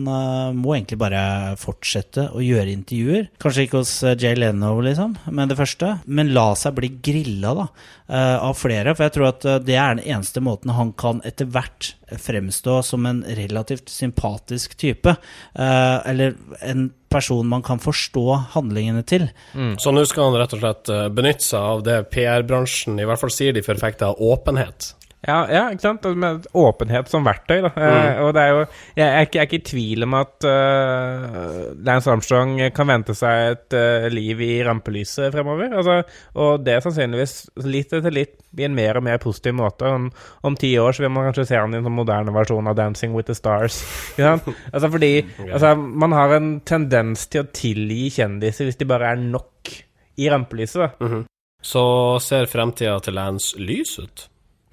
må 0.58 0.76
egentlig 0.76 1.00
bare 1.02 1.24
fortsette 1.62 2.28
å 2.36 2.44
gjøre 2.44 2.74
intervjuer. 2.74 3.30
Kanskje 3.42 3.68
ikke 3.68 3.82
hos 3.82 3.96
Jay 4.20 4.36
Leno, 4.38 4.74
liksom, 4.84 5.16
med 5.32 5.52
det 5.52 5.60
første, 5.60 5.96
men 6.06 6.34
la 6.36 6.52
seg 6.60 6.76
bli 6.78 6.92
grilla 7.04 7.56
da, 7.58 7.68
av 8.12 8.58
flere. 8.60 8.96
For 8.98 9.08
jeg 9.08 9.16
tror 9.16 9.30
at 9.30 9.46
det 9.64 9.78
er 9.80 9.96
den 9.96 10.04
eneste 10.04 10.44
måten 10.44 10.74
han 10.76 10.92
kan 11.00 11.22
etter 11.28 11.48
hvert 11.52 11.94
fremstå 12.20 12.82
som 12.84 13.08
en 13.08 13.22
relativt 13.38 13.92
sympatisk 13.92 14.76
type. 14.80 15.16
eller 15.56 16.36
en 16.60 16.90
person 17.12 17.48
man 17.48 17.64
kan 17.66 17.82
forstå 17.82 18.26
handlingene 18.56 19.04
til. 19.08 19.28
Mm. 19.54 19.76
Så 19.82 19.94
nå 19.94 20.06
skal 20.10 20.30
han 20.30 20.40
rett 20.42 20.56
og 20.56 20.64
slett 20.64 20.92
eh, 20.94 21.08
benytte 21.14 21.46
seg 21.46 21.70
av 21.76 21.86
det 21.86 22.00
PR-bransjen 22.14 23.00
i 23.02 23.08
hvert 23.08 23.22
fall 23.22 23.34
sier 23.34 23.56
de 23.56 23.66
forfekter, 23.66 24.18
åpenhet? 24.18 24.94
Ja, 25.22 25.44
ja, 25.54 25.68
ikke 25.70 25.84
sant? 25.84 26.06
Med 26.18 26.48
åpenhet 26.58 27.10
som 27.12 27.26
verktøy. 27.26 27.60
Da. 27.62 27.70
Eh, 27.78 27.92
mm. 27.94 28.22
Og 28.26 28.32
det 28.34 28.42
er 28.42 28.54
jo, 28.56 28.62
jeg, 28.98 29.06
er 29.06 29.28
ikke, 29.28 29.38
jeg 29.38 29.44
er 29.44 29.50
ikke 29.50 29.60
i 29.60 29.68
tvil 29.70 30.06
om 30.08 30.16
at 30.18 30.48
uh, 30.50 31.68
Lance 31.86 32.10
Armstrong 32.10 32.56
kan 32.74 32.90
vente 32.90 33.14
seg 33.18 33.52
et 33.52 33.76
uh, 33.78 34.08
liv 34.10 34.42
i 34.42 34.50
rampelyset 34.66 35.30
fremover. 35.36 35.76
Altså, 35.78 36.00
og 36.42 36.66
det 36.66 36.74
er 36.74 36.86
sannsynligvis 36.86 37.36
litt 37.70 37.94
etter 37.94 38.16
litt 38.16 38.34
i 38.58 38.66
en 38.66 38.76
mer 38.76 38.98
og 38.98 39.06
mer 39.06 39.22
positiv 39.22 39.56
måte. 39.60 39.92
Om, 39.94 40.10
om 40.50 40.58
ti 40.58 40.74
år 40.82 40.98
så 40.98 41.06
vil 41.06 41.14
man 41.14 41.30
kanskje 41.30 41.48
se 41.52 41.62
han 41.62 41.78
i 41.78 41.80
en 41.80 41.86
sånn 41.86 42.00
moderne 42.02 42.34
versjon 42.34 42.72
av 42.72 42.80
'Dancing 42.80 43.14
with 43.14 43.30
the 43.30 43.38
Stars'. 43.38 43.84
altså 44.74 44.90
fordi 44.90 45.14
altså, 45.52 45.76
man 45.78 46.18
har 46.18 46.34
en 46.40 46.52
tendens 46.66 47.30
til 47.30 47.46
å 47.46 47.52
tilgi 47.54 48.10
kjendiser 48.18 48.66
hvis 48.66 48.82
de 48.82 48.90
bare 48.90 49.14
er 49.14 49.22
nok 49.22 49.76
i 50.18 50.34
rampelyset. 50.34 50.98
Mm 51.00 51.12
-hmm. 51.12 51.24
Så 51.62 52.20
ser 52.20 52.46
fremtida 52.50 53.00
til 53.00 53.14
Lance 53.14 53.60
lys 53.60 54.00
ut? 54.00 54.32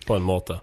På 0.08 0.16
en 0.16 0.24
måte. 0.26 0.58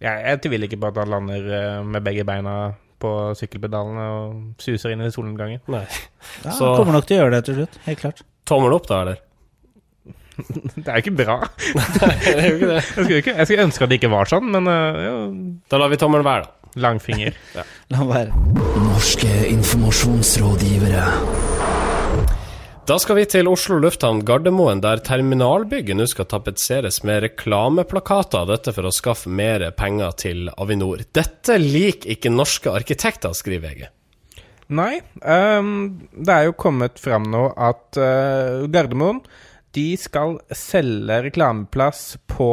Ja, 0.00 0.14
jeg 0.24 0.40
tviler 0.46 0.64
ikke 0.68 0.80
på 0.80 0.88
at 0.88 1.00
han 1.02 1.10
lander 1.12 1.50
eh, 1.52 1.80
med 1.84 2.04
begge 2.06 2.24
beina 2.24 2.54
på 3.00 3.10
sykkelpedalene 3.36 4.04
og 4.12 4.60
suser 4.60 4.92
inn 4.94 5.04
i 5.04 5.10
solnedgangen. 5.12 5.60
Nei. 5.72 5.84
Ja, 6.44 6.52
Så 6.56 6.74
kommer 6.76 6.96
nok 6.96 7.06
til 7.08 7.18
å 7.18 7.22
gjøre 7.22 7.34
det 7.38 7.42
til 7.48 7.58
slutt. 7.60 7.76
Helt 7.86 8.00
klart. 8.02 8.22
Tommel 8.48 8.76
opp, 8.76 8.88
da, 8.88 9.02
eller? 9.04 9.20
det 10.80 10.86
er 10.88 10.96
jo 10.96 11.04
ikke 11.04 11.16
bra. 11.20 11.36
Nei, 11.76 12.14
det 12.24 12.34
er 12.34 12.46
jo 12.48 12.56
ikke 12.56 12.70
det. 12.72 12.80
Jeg 12.80 12.88
skulle, 12.96 13.20
ikke, 13.24 13.36
jeg 13.36 13.46
skulle 13.50 13.66
ønske 13.68 13.84
at 13.84 13.92
det 13.92 14.00
ikke 14.00 14.12
var 14.12 14.32
sånn, 14.32 14.48
men 14.56 14.68
ja. 14.70 15.12
Da 15.72 15.80
lar 15.80 15.92
vi 15.92 16.00
tommelen 16.00 16.24
være, 16.28 16.48
da. 16.48 16.56
Langfinger. 16.80 17.34
ja. 17.56 17.64
La 17.90 18.04
være. 18.06 18.30
Norske 18.86 19.32
informasjonsrådgivere. 19.50 21.04
Da 22.90 22.96
skal 22.98 23.20
vi 23.20 23.22
til 23.30 23.46
Oslo 23.46 23.76
lufthavn 23.78 24.24
Gardermoen, 24.26 24.80
der 24.82 24.98
terminalbygget 25.06 25.94
nå 25.94 26.08
skal 26.10 26.26
tapetseres 26.26 26.96
med 27.06 27.20
reklameplakater. 27.22 28.48
Dette 28.48 28.72
for 28.74 28.88
å 28.88 28.90
skaffe 28.90 29.30
mer 29.30 29.62
penger 29.78 30.16
til 30.18 30.48
Avinor. 30.58 31.04
Dette 31.14 31.54
liker 31.62 32.16
ikke 32.16 32.32
norske 32.34 32.72
arkitekter, 32.74 33.30
skriver 33.38 33.62
VG. 33.68 33.84
Nei. 34.74 34.96
um, 35.22 35.70
det 36.18 36.34
er 36.34 36.48
jo 36.48 36.56
kommet 36.58 36.98
fram 36.98 37.30
nå 37.30 37.44
at 37.54 38.00
uh, 38.02 38.66
Gardermoen 38.66 39.22
de 39.78 39.86
skal 39.94 40.40
selge 40.50 41.20
reklameplass 41.28 42.16
på 42.34 42.50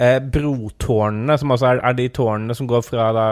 eh, 0.00 0.18
brotårnene, 0.32 1.36
som 1.38 1.52
altså 1.54 1.70
er, 1.70 1.82
er 1.84 1.96
de 1.98 2.08
tårnene 2.16 2.56
som 2.56 2.68
går 2.70 2.82
fra 2.86 3.10
da, 3.16 3.26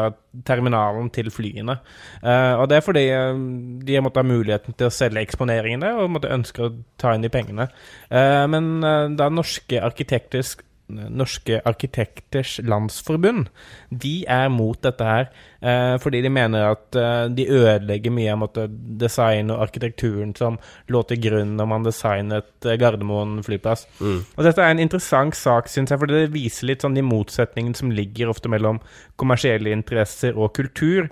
terminalen 0.47 1.11
til 1.15 1.31
flyene. 1.33 1.79
Eh, 2.23 2.55
og 2.61 2.69
det 2.71 2.79
er 2.79 2.87
fordi 2.87 3.05
eh, 3.15 3.43
de 3.89 3.97
har 3.97 4.05
måttet 4.05 4.23
ha 4.23 4.29
muligheten 4.29 4.77
til 4.79 4.91
å 4.91 4.95
selge 4.95 5.25
eksponeringene 5.25 5.95
og 5.99 6.13
måtte 6.15 6.33
ønske 6.35 6.67
å 6.67 6.73
ta 7.01 7.15
inn 7.15 7.25
de 7.25 7.33
pengene. 7.33 7.71
Eh, 8.11 8.45
men 8.53 8.73
eh, 8.85 9.05
da 9.19 9.31
Norske 9.33 9.81
Arkitekters 9.83 10.57
Norske 10.89 11.61
Arkitekters 11.69 12.59
Landsforbund 12.65 13.49
de 13.91 14.25
er 14.29 14.49
mot 14.53 14.79
dette 14.83 15.05
her, 15.05 15.29
eh, 15.61 15.97
fordi 16.01 16.23
de 16.25 16.31
mener 16.33 16.71
at 16.73 16.97
eh, 16.97 17.29
de 17.29 17.47
ødelegger 17.49 18.15
mye 18.15 18.33
av 18.33 18.41
måtte, 18.43 18.67
design 19.01 19.53
og 19.53 19.63
arkitekturen 19.67 20.35
som 20.39 20.59
lå 20.89 21.03
til 21.09 21.21
grunn 21.29 21.57
når 21.59 21.71
man 21.73 21.87
designet 21.87 22.69
eh, 22.69 22.79
Gardermoen 22.81 23.43
flyplass. 23.45 23.87
Og 24.01 24.45
Dette 24.45 24.65
er 24.65 24.73
en 24.73 24.85
interessant 24.85 25.37
sak, 25.37 25.69
syns 25.69 25.93
jeg, 25.93 26.01
for 26.01 26.11
det 26.11 26.31
viser 26.35 26.71
litt 26.71 26.87
sånn 26.87 26.97
de 26.97 27.05
motsetningene 27.05 27.77
som 27.79 27.93
ligger 27.93 28.33
ofte 28.33 28.51
mellom 28.53 28.81
kommersielle 29.21 29.75
interesser 29.75 30.39
og 30.39 30.55
kultur. 30.57 31.11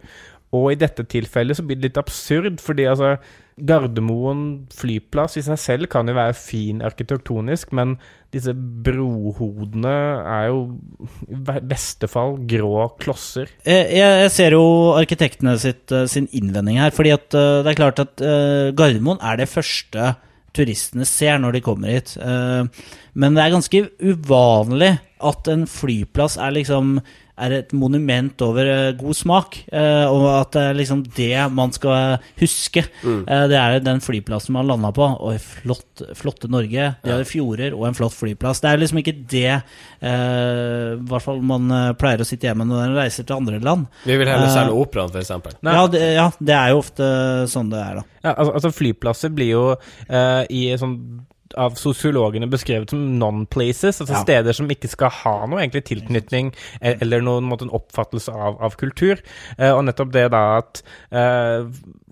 Og 0.56 0.72
i 0.72 0.78
dette 0.80 1.04
tilfellet 1.10 1.58
så 1.58 1.64
blir 1.66 1.78
det 1.78 1.90
litt 1.90 2.00
absurd, 2.00 2.62
fordi 2.64 2.86
altså 2.88 3.16
Gardermoen 3.56 4.66
flyplass 4.76 5.38
i 5.40 5.42
seg 5.44 5.56
selv 5.56 5.88
kan 5.88 6.08
jo 6.08 6.16
være 6.16 6.34
fin 6.36 6.82
arkitektonisk, 6.84 7.70
men 7.76 7.94
disse 8.34 8.52
brohodene 8.52 9.94
er 10.20 10.50
jo 10.50 10.58
i 11.32 11.38
beste 11.64 12.10
fall 12.10 12.36
grå 12.50 12.90
klosser. 13.00 13.48
Jeg, 13.64 13.88
jeg 13.96 14.30
ser 14.34 14.58
jo 14.58 14.66
arkitektene 14.98 15.56
sitt, 15.62 15.88
eh, 15.88 16.04
sin 16.10 16.28
innvending 16.36 16.82
her. 16.82 16.92
fordi 16.92 17.14
at 17.16 17.32
eh, 17.32 17.62
det 17.64 17.72
er 17.72 17.80
klart 17.80 18.02
at 18.04 18.20
eh, 18.20 18.74
Gardermoen 18.76 19.24
er 19.24 19.40
det 19.40 19.48
første 19.48 20.12
turistene 20.56 21.08
ser 21.08 21.40
når 21.40 21.56
de 21.56 21.60
kommer 21.60 21.92
hit. 21.92 22.14
Men 22.16 23.34
det 23.36 23.42
er 23.42 23.52
ganske 23.52 23.80
uvanlig 24.00 24.94
at 25.20 25.50
en 25.52 25.66
flyplass 25.68 26.38
er 26.40 26.54
liksom 26.56 26.94
er 27.36 27.54
et 27.58 27.74
monument 27.76 28.42
over 28.46 28.70
eh, 28.72 28.94
god 28.96 29.18
smak, 29.18 29.58
eh, 29.68 30.06
og 30.08 30.24
at 30.32 30.56
det 30.56 30.64
er 30.70 30.80
liksom 30.80 31.04
det 31.16 31.34
man 31.52 31.74
skal 31.76 32.16
huske. 32.40 32.86
mm. 33.02 33.22
det 33.52 33.60
er 33.60 33.78
den 33.84 34.00
flyplassen 34.00 34.56
man 34.56 34.68
landa 34.70 34.92
på. 34.96 35.04
Og 35.04 35.36
flott, 35.42 36.04
flotte 36.16 36.48
Norge. 36.52 36.88
De 37.04 37.12
har 37.12 37.28
fjorder 37.28 37.76
og 37.76 37.86
en 37.90 37.98
flott 37.98 38.16
flyplass. 38.16 38.62
Det 38.64 38.72
er 38.72 38.80
liksom 38.80 39.02
ikke 39.02 39.16
det 39.28 39.52
eh, 39.52 40.96
i 40.96 41.06
hvert 41.10 41.24
fall 41.24 41.42
man 41.44 41.70
eh, 41.70 41.92
pleier 41.98 42.24
å 42.24 42.28
sitte 42.28 42.48
hjemme 42.48 42.66
når 42.66 42.82
man 42.82 42.98
reiser 43.02 43.26
til 43.26 43.38
andre 43.38 43.60
land. 43.60 43.86
Vi 44.06 44.16
vil 44.16 44.28
heller 44.30 44.46
Eh, 44.46 44.54
selge 44.54 44.76
operaen, 44.76 45.12
f.eks. 45.12 45.56
Ja 45.62 45.86
det, 45.90 46.02
ja, 46.16 46.26
det 46.38 46.56
er 46.56 46.72
jo 46.72 46.82
ofte 46.82 47.06
sånn 47.50 47.72
det 47.72 47.80
er, 47.82 48.00
da. 48.00 48.04
Ja, 48.22 48.34
altså, 48.34 48.52
altså 48.58 48.74
Flyplasser 48.74 49.32
blir 49.34 49.52
jo 49.52 49.64
eh, 49.74 50.42
i 50.50 50.68
sånn 50.80 50.98
av 51.56 51.74
sosiologene 51.80 52.48
beskrevet 52.52 52.90
som 52.92 53.00
non-places, 53.20 54.00
altså 54.02 54.12
Ja. 54.14 54.22
steder 54.22 54.52
som 54.56 54.68
ikke 54.68 54.88
skal 54.92 55.10
ha 55.10 55.46
noe 55.46 55.60
egentlig 55.62 55.84
tilknytning 55.88 56.52
e- 56.80 56.96
eller 57.00 57.20
noen 57.24 57.48
måte 57.48 57.62
en 57.66 57.74
oppfattelse 57.76 58.32
av, 58.32 58.58
av 58.62 58.76
kultur. 58.76 59.20
Eh, 59.58 59.72
og 59.72 59.84
nettopp 59.88 60.12
det 60.12 60.26
da 60.34 60.42
at 60.58 60.82
eh, 61.10 61.66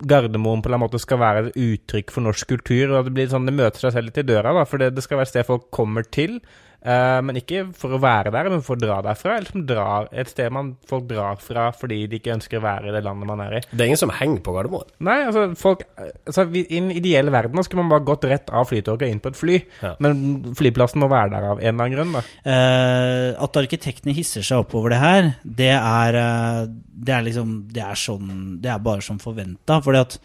Gardermoen 0.05 0.61
på 0.65 0.73
en 0.73 0.79
måte 0.81 0.99
skal 1.01 1.21
være 1.21 1.47
et 1.47 1.55
uttrykk 1.55 2.11
for 2.11 2.25
norsk 2.25 2.47
kultur, 2.55 2.97
og 2.97 3.05
det 3.05 3.13
blir 3.15 3.27
sånn 3.31 3.45
det 3.47 3.53
møter 3.55 3.85
seg 3.85 3.93
selv 3.95 4.09
litt 4.11 4.21
i 4.23 4.27
døra, 4.27 4.53
da, 4.53 4.65
for 4.65 4.81
det, 4.81 4.93
det 4.95 5.03
skal 5.05 5.17
være 5.21 5.29
et 5.29 5.33
sted 5.35 5.47
folk 5.47 5.69
kommer 5.71 6.03
til. 6.03 6.39
Eh, 6.85 7.19
men 7.25 7.39
ikke 7.41 7.65
for 7.77 7.95
å 7.97 7.99
være 8.01 8.31
der, 8.35 8.49
men 8.53 8.61
for 8.65 8.77
å 8.77 8.81
dra 8.81 9.01
derfra. 9.05 9.37
Eller 9.39 9.51
som 9.51 9.65
drar, 9.67 10.07
et 10.13 10.29
sted 10.31 10.53
man, 10.53 10.75
folk 10.89 11.07
drar 11.09 11.39
fra 11.43 11.67
fordi 11.75 12.03
de 12.11 12.19
ikke 12.21 12.35
ønsker 12.37 12.61
å 12.61 12.65
være 12.65 12.89
i 12.91 12.95
det 12.95 13.03
landet 13.05 13.29
man 13.29 13.41
er 13.47 13.57
i. 13.59 13.61
Det 13.71 13.81
er 13.81 13.89
ingen 13.91 14.01
som 14.01 14.13
henger 14.15 14.43
på 14.45 14.53
Gardermoen. 14.55 14.89
Nei, 15.05 15.17
altså, 15.27 15.47
folk 15.59 15.83
altså, 15.97 16.45
vi- 16.51 16.65
I 16.69 16.79
den 16.79 16.91
ideelle 16.91 17.31
verden 17.33 17.63
skulle 17.65 17.83
man 17.83 17.89
bare 17.95 18.05
gått 18.07 18.23
rett 18.29 18.49
av 18.53 18.69
flytoget 18.69 19.07
og 19.07 19.11
inn 19.15 19.19
på 19.23 19.33
et 19.33 19.39
fly. 19.41 19.59
Ja. 19.81 19.95
Men 19.99 20.55
flyplassen 20.55 21.01
må 21.03 21.09
være 21.11 21.31
der 21.35 21.49
av 21.51 21.59
en 21.59 21.67
eller 21.67 21.85
annen 21.85 21.95
grunn. 21.97 22.13
da. 22.13 22.23
Uh, 22.45 23.43
at 23.43 23.57
arkitektene 23.59 24.13
hisser 24.15 24.43
seg 24.45 24.63
opp 24.63 24.73
over 24.77 24.93
det 24.93 24.99
her, 25.01 25.31
det 25.43 25.71
er, 25.75 26.15
eh, 26.15 26.67
det 27.05 27.13
er 27.13 27.23
liksom 27.25 27.67
Det 27.73 27.81
er 27.83 27.95
sånn 27.99 28.61
Det 28.61 28.69
er 28.71 28.79
bare 28.79 29.01
som 29.01 29.17
forventa. 29.19 29.81
Fordi 29.83 29.99
at 29.99 30.17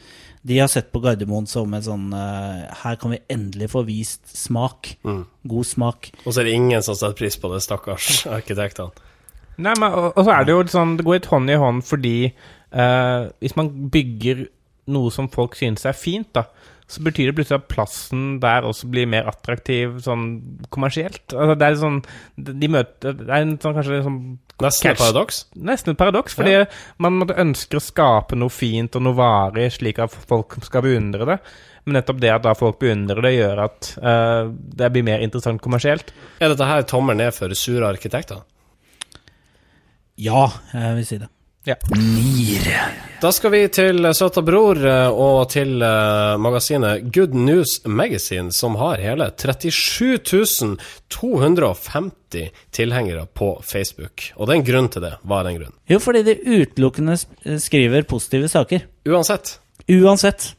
de 0.43 0.59
har 0.59 0.71
sett 0.73 0.89
på 0.93 1.03
Gardermoen 1.05 1.49
som 1.51 1.73
en 1.77 1.85
sånn 1.85 2.07
uh, 2.17 2.65
Her 2.83 2.97
kan 3.01 3.13
vi 3.13 3.21
endelig 3.29 3.71
få 3.75 3.83
vist 3.85 4.25
smak. 4.33 4.95
God 5.45 5.69
smak. 5.69 6.13
Og 6.25 6.33
så 6.33 6.41
er 6.41 6.49
det 6.49 6.57
ingen 6.57 6.85
som 6.85 6.97
setter 6.97 7.19
pris 7.19 7.37
på 7.41 7.51
det, 7.53 7.61
stakkars 7.65 8.23
arkitektene. 8.39 9.09
Nei, 9.61 9.75
men 9.77 9.93
og, 9.93 10.15
og 10.15 10.25
så 10.25 10.33
er 10.33 10.47
det 10.47 10.55
jo 10.55 10.63
sånn 10.73 10.95
Det 10.97 11.05
går 11.05 11.19
litt 11.19 11.27
hånd 11.29 11.53
i 11.53 11.59
hånd 11.61 11.83
fordi 11.85 12.15
uh, 12.31 13.29
hvis 13.43 13.57
man 13.59 13.69
bygger 13.93 14.47
noe 14.91 15.13
som 15.13 15.29
folk 15.31 15.59
synes 15.59 15.85
er 15.87 15.95
fint, 15.95 16.31
da, 16.35 16.47
så 16.91 17.03
betyr 17.07 17.31
det 17.31 17.37
plutselig 17.39 17.61
at 17.61 17.71
plassen 17.71 18.25
der 18.43 18.67
også 18.67 18.89
blir 18.91 19.09
mer 19.11 19.29
attraktiv 19.31 20.01
sånn 20.03 20.27
kommersielt. 20.75 21.23
Altså, 21.31 21.57
det 21.59 21.67
er 21.67 21.79
sånn 21.79 21.99
De 22.61 22.71
møter 22.73 23.15
Det 23.15 23.29
er 23.29 23.45
en 23.45 23.57
sånn 23.63 23.77
kanskje 23.77 24.03
sånn 24.07 24.21
Nesten 24.61 24.91
et 24.91 25.01
paradoks. 25.01 25.39
Nesten 25.57 25.95
et 25.95 26.01
paradoks, 26.01 26.35
fordi 26.37 26.59
man 27.01 27.17
måtte 27.17 27.39
ønsker 27.41 27.79
å 27.79 27.81
skape 27.81 28.37
noe 28.37 28.53
fint 28.53 28.99
og 28.99 29.07
noe 29.07 29.17
varig, 29.17 29.71
slik 29.73 30.03
at 30.05 30.13
folk 30.13 30.59
skal 30.67 30.85
beundre 30.85 31.29
det. 31.31 31.39
Men 31.87 31.97
nettopp 31.97 32.21
det 32.21 32.35
at 32.35 32.45
da 32.45 32.53
folk 32.59 32.77
beundrer 32.83 33.25
det, 33.25 33.33
gjør 33.39 33.65
at 33.65 33.91
uh, 34.05 34.53
det 34.53 34.93
blir 34.93 35.07
mer 35.07 35.25
interessant 35.25 35.63
kommersielt. 35.65 36.13
Er 36.45 36.53
dette 36.53 36.69
her 36.69 36.85
tommel 36.85 37.17
ned 37.23 37.33
for 37.33 37.57
sure 37.57 37.89
arkitekter? 37.89 38.45
Ja, 40.21 40.51
jeg 40.75 40.97
vil 40.99 41.09
si 41.09 41.23
det. 41.23 41.31
Nier. 41.97 42.67
Da 43.21 43.31
skal 43.37 43.53
vi 43.53 43.61
til 43.69 44.07
Søta 44.17 44.43
Bror 44.45 44.81
eh, 44.81 45.09
og 45.13 45.51
til 45.53 45.83
eh, 45.85 46.37
magasinet 46.41 47.09
Good 47.13 47.35
News 47.37 47.81
Magazine, 47.85 48.49
som 48.53 48.79
har 48.81 49.03
hele 49.03 49.29
37 49.37 50.77
250 51.13 52.49
tilhengere 52.73 53.27
på 53.27 53.53
Facebook. 53.67 54.31
Og 54.37 54.49
det 54.49 54.55
er 54.55 54.61
en 54.61 54.69
grunn 54.71 54.89
til 54.93 55.05
det. 55.05 55.13
Hva 55.25 55.41
er 55.41 55.51
den 55.51 55.59
grunnen? 55.61 55.77
Jo, 55.91 56.01
fordi 56.01 56.25
de 56.31 56.39
utelukkende 56.47 57.19
skriver 57.61 58.09
positive 58.09 58.49
saker. 58.49 58.89
Uansett. 59.11 59.59
Uansett. 59.91 60.55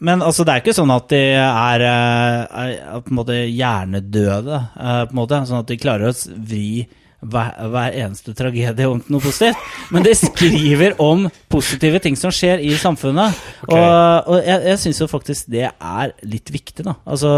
Men 0.00 0.20
altså, 0.22 0.44
det 0.44 0.52
er 0.52 0.62
ikke 0.62 0.76
sånn 0.76 0.92
at 0.92 1.08
de 1.08 1.22
er, 1.40 1.84
eh, 1.86 2.62
er, 2.62 3.00
på 3.04 3.12
en 3.12 3.18
måte 3.20 3.38
hjernedøde, 3.48 4.58
eh, 4.76 5.02
på 5.08 5.14
en 5.14 5.20
måte, 5.20 5.40
sånn 5.48 5.62
at 5.62 5.70
de 5.70 5.78
klarer 5.80 6.12
å 6.12 6.16
vri 6.36 6.86
hver, 7.24 7.50
hver 7.72 7.96
eneste 8.04 8.34
tragedie 8.36 8.88
om 8.90 9.00
noe 9.12 9.24
positivt. 9.24 9.60
Men 9.94 10.04
det 10.06 10.16
skriver 10.20 10.96
om 11.02 11.26
positive 11.52 12.00
ting 12.04 12.16
som 12.18 12.34
skjer 12.34 12.62
i 12.64 12.72
samfunnet. 12.80 13.36
Okay. 13.66 13.80
Og, 13.80 14.30
og 14.32 14.40
jeg, 14.42 14.64
jeg 14.70 14.82
syns 14.84 15.02
jo 15.02 15.10
faktisk 15.10 15.52
det 15.52 15.68
er 15.70 16.16
litt 16.26 16.52
viktig, 16.52 16.86
da. 16.86 16.96
Altså, 17.08 17.32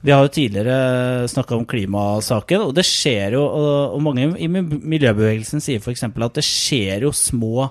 vi 0.00 0.14
har 0.14 0.24
jo 0.24 0.32
tidligere 0.32 1.28
snakka 1.28 1.58
om 1.58 1.66
klimasaken, 1.68 2.64
og 2.68 2.74
det 2.76 2.86
skjer 2.88 3.36
jo 3.36 3.42
Og, 3.44 3.98
mange 4.02 4.30
i 4.40 4.48
miljøbevegelsen 4.48 5.60
sier 5.60 5.82
f.eks. 5.82 6.06
at 6.08 6.38
det 6.38 6.46
skjer 6.46 7.04
jo 7.08 7.12
små 7.16 7.68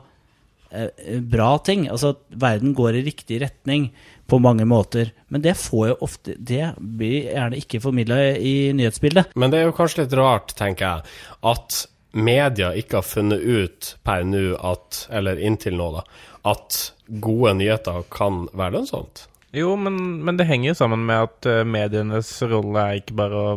bra 1.32 1.52
ting. 1.66 1.88
Altså 1.90 2.14
at 2.14 2.24
verden 2.42 2.74
går 2.78 3.00
i 3.00 3.06
riktig 3.08 3.42
retning 3.44 3.90
på 4.30 4.40
mange 4.40 4.66
måter. 4.70 5.14
Men 5.28 5.42
det 5.42 5.58
får 5.58 5.88
jo 5.92 5.96
ofte 6.06 6.36
Det 6.38 6.74
blir 6.78 7.32
gjerne 7.32 7.60
ikke 7.60 7.82
formidla 7.84 8.20
i 8.38 8.72
nyhetsbildet. 8.78 9.34
Men 9.36 9.54
det 9.54 9.62
er 9.62 9.70
jo 9.70 9.78
kanskje 9.78 10.04
litt 10.04 10.18
rart, 10.20 10.54
tenker 10.60 10.86
jeg, 10.86 11.16
at 11.50 11.82
media 12.12 12.72
ikke 12.78 13.00
har 13.00 13.06
funnet 13.06 13.42
ut 13.42 13.96
per 14.06 14.26
nå 14.26 14.54
at, 14.66 15.06
eller 15.14 15.42
inntil 15.42 15.78
nå, 15.78 15.92
da, 16.00 16.06
at 16.50 16.80
gode 17.22 17.56
nyheter 17.60 18.06
kan 18.14 18.48
være 18.54 18.80
lønnsomt. 18.80 19.28
Jo, 19.52 19.72
men, 19.82 19.96
men 20.22 20.38
det 20.38 20.46
henger 20.46 20.70
jo 20.70 20.78
sammen 20.78 21.08
med 21.08 21.24
at 21.26 21.48
eh, 21.50 21.64
medienes 21.66 22.28
rolle 22.46 22.84
er 22.84 23.00
ikke 23.00 23.16
bare 23.18 23.40
å 23.40 23.54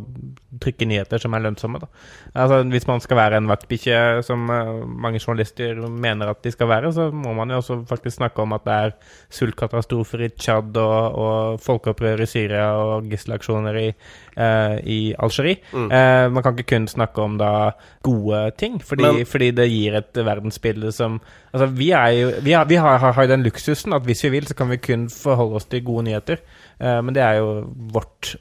trykke 0.62 0.86
nyheter 0.88 1.20
som 1.20 1.34
er 1.36 1.42
lønnsomme. 1.44 1.82
Da. 1.82 1.88
Altså, 2.32 2.62
hvis 2.72 2.86
man 2.88 3.02
skal 3.04 3.18
være 3.18 3.40
en 3.40 3.50
vaktbikkje, 3.50 3.98
som 4.24 4.48
eh, 4.54 4.70
mange 5.04 5.20
journalister 5.20 5.82
mener 5.92 6.32
at 6.32 6.40
de 6.46 6.52
skal 6.54 6.70
være, 6.70 6.94
så 6.96 7.10
må 7.12 7.34
man 7.36 7.52
jo 7.52 7.60
også 7.60 7.76
faktisk 7.90 8.22
snakke 8.22 8.40
om 8.40 8.56
at 8.56 8.64
det 8.64 8.78
er 8.86 8.96
sultkatastrofer 9.36 10.24
i 10.24 10.30
Tsjad 10.32 10.80
og, 10.80 11.20
og 11.26 11.60
folkeopprør 11.66 12.24
i 12.24 12.30
Syria 12.30 12.70
og 12.80 13.12
gisselaksjoner 13.12 13.80
i, 13.82 13.86
eh, 14.36 14.78
i 14.84 15.14
Algerie. 15.18 15.56
Eh, 15.74 16.28
man 16.32 16.42
kan 16.42 16.56
ikke 16.56 16.76
kun 16.76 16.86
snakke 16.88 17.22
om 17.22 17.38
da 17.38 17.70
gode 18.02 18.50
ting, 18.58 18.80
fordi, 18.82 19.02
Men- 19.02 19.26
fordi 19.26 19.50
det 19.50 19.70
gir 19.70 19.94
et 19.96 20.14
verdensbilde 20.14 20.92
som 20.92 21.20
Altså, 21.54 21.66
vi 21.66 21.90
er 21.90 22.08
jo 22.16 22.30
Vi 22.42 22.52
har, 22.52 22.64
vi 22.64 22.74
har, 22.76 22.98
har, 22.98 23.26
den 23.26 23.42
luksusen 23.42 23.92
at 23.92 24.02
hvis 24.02 24.24
vi 24.24 24.28
vil, 24.30 24.46
så 24.46 24.54
kan 24.56 24.70
vi 24.70 24.76
kun 24.76 25.08
forholde 25.10 25.54
oss 25.56 25.64
til 25.66 25.84
gode 25.84 26.04
nyheter. 26.04 26.36
Eh, 26.80 27.00
men 27.04 27.14
det 27.14 27.22
er 27.22 27.32
jo 27.40 27.66
vårt, 27.92 28.36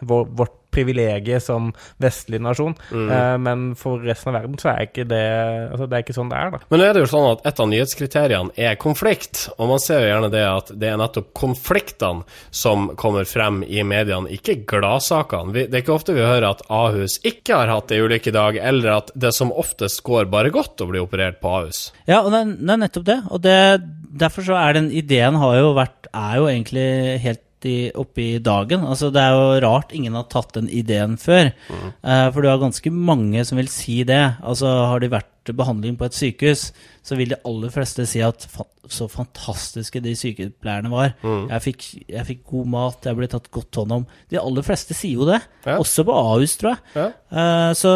vår, 0.00 0.24
vårt 0.36 0.65
privilegie 0.76 1.40
som 1.42 1.72
vestlig 2.02 2.40
nasjon. 2.44 2.76
Eh, 2.92 3.34
men 3.42 3.66
for 3.78 4.04
resten 4.04 4.32
av 4.32 4.40
verden 4.40 4.60
så 4.60 4.72
er 4.74 4.86
ikke 4.86 5.06
det 5.08 5.24
Altså, 5.26 5.86
det 5.88 5.96
er 5.96 6.04
ikke 6.04 6.14
sånn 6.16 6.30
det 6.30 6.38
er, 6.38 6.52
da. 6.52 6.60
Men 6.70 6.80
nå 6.80 6.86
er 6.86 6.94
det 6.94 7.02
jo 7.02 7.10
sånn 7.10 7.28
at 7.32 7.46
et 7.48 7.60
av 7.62 7.68
nyhetskriteriene 7.70 8.66
er 8.68 8.78
konflikt, 8.80 9.46
og 9.56 9.70
man 9.72 9.82
ser 9.82 10.04
jo 10.04 10.10
gjerne 10.10 10.30
det 10.32 10.44
at 10.46 10.72
det 10.78 10.90
er 10.90 11.00
nettopp 11.00 11.32
konfliktene 11.36 12.24
som 12.54 12.90
kommer 13.00 13.26
frem 13.28 13.62
i 13.66 13.82
mediene, 13.86 14.30
ikke 14.36 14.60
gladsakene. 14.68 15.54
Det 15.56 15.66
er 15.72 15.82
ikke 15.84 15.96
ofte 15.96 16.14
vi 16.16 16.24
hører 16.24 16.48
at 16.52 16.64
Ahus 16.72 17.18
ikke 17.26 17.58
har 17.62 17.72
hatt 17.72 17.92
ei 17.94 18.00
ulykke 18.04 18.30
i 18.30 18.36
dag, 18.36 18.60
eller 18.72 18.92
at 18.98 19.12
det 19.18 19.32
som 19.36 19.52
oftest 19.52 20.02
går 20.06 20.30
bare 20.32 20.52
godt 20.54 20.84
å 20.84 20.90
bli 20.90 21.02
operert 21.02 21.40
på 21.42 21.52
Ahus. 21.60 21.86
Ja, 22.06 22.22
og 22.22 22.32
det 22.34 22.44
det 22.66 22.74
er 22.74 22.82
nettopp 22.82 23.06
det. 23.06 23.18
Og 23.30 23.42
det, 23.44 23.58
derfor 24.22 24.46
så 24.46 24.58
er 24.60 24.78
den 24.78 24.90
ideen 24.94 25.38
har 25.40 25.58
jo 25.60 25.74
vært 25.76 26.08
Er 26.16 26.38
jo 26.40 26.46
egentlig 26.48 26.86
helt 27.20 27.42
i, 27.64 27.90
oppe 27.96 28.22
i 28.22 28.38
dagen. 28.38 28.84
Altså 28.84 29.08
Det 29.14 29.22
er 29.22 29.32
jo 29.32 29.60
rart 29.64 29.94
ingen 29.96 30.14
har 30.18 30.28
tatt 30.28 30.52
den 30.58 30.68
ideen 30.68 31.16
før. 31.16 31.52
Eh, 31.72 32.26
for 32.34 32.42
du 32.42 32.50
har 32.50 32.60
ganske 32.60 32.92
mange 32.92 33.44
som 33.48 33.56
vil 33.56 33.70
si 33.72 34.02
det. 34.04 34.36
Altså 34.42 34.68
Har 34.92 35.00
de 35.00 35.12
vært 35.14 35.32
til 35.46 35.56
behandling 35.56 35.96
på 35.96 36.08
et 36.08 36.16
sykehus, 36.16 36.72
så 37.06 37.16
vil 37.18 37.30
de 37.30 37.38
aller 37.46 37.70
fleste 37.70 38.06
si 38.10 38.22
at 38.24 38.48
fa 38.50 38.66
så 38.86 39.08
fantastiske 39.10 39.98
de 39.98 40.12
sykepleierne 40.14 40.90
var. 40.92 41.08
Jeg, 41.24 41.62
fikk, 41.64 41.86
jeg 42.06 42.26
fikk 42.28 42.44
god 42.52 42.68
mat, 42.70 43.08
jeg 43.08 43.18
ble 43.18 43.26
tatt 43.30 43.48
godt 43.50 43.80
hånd 43.80 43.94
om. 43.96 44.04
De 44.30 44.38
aller 44.38 44.62
fleste 44.62 44.94
sier 44.94 45.18
jo 45.18 45.26
det. 45.26 45.40
Ja. 45.64 45.74
Også 45.82 46.04
på 46.06 46.14
Ahus, 46.14 46.54
tror 46.60 46.76
jeg. 46.76 46.84
Ja. 46.94 47.08
Uh, 47.34 47.72
så 47.74 47.90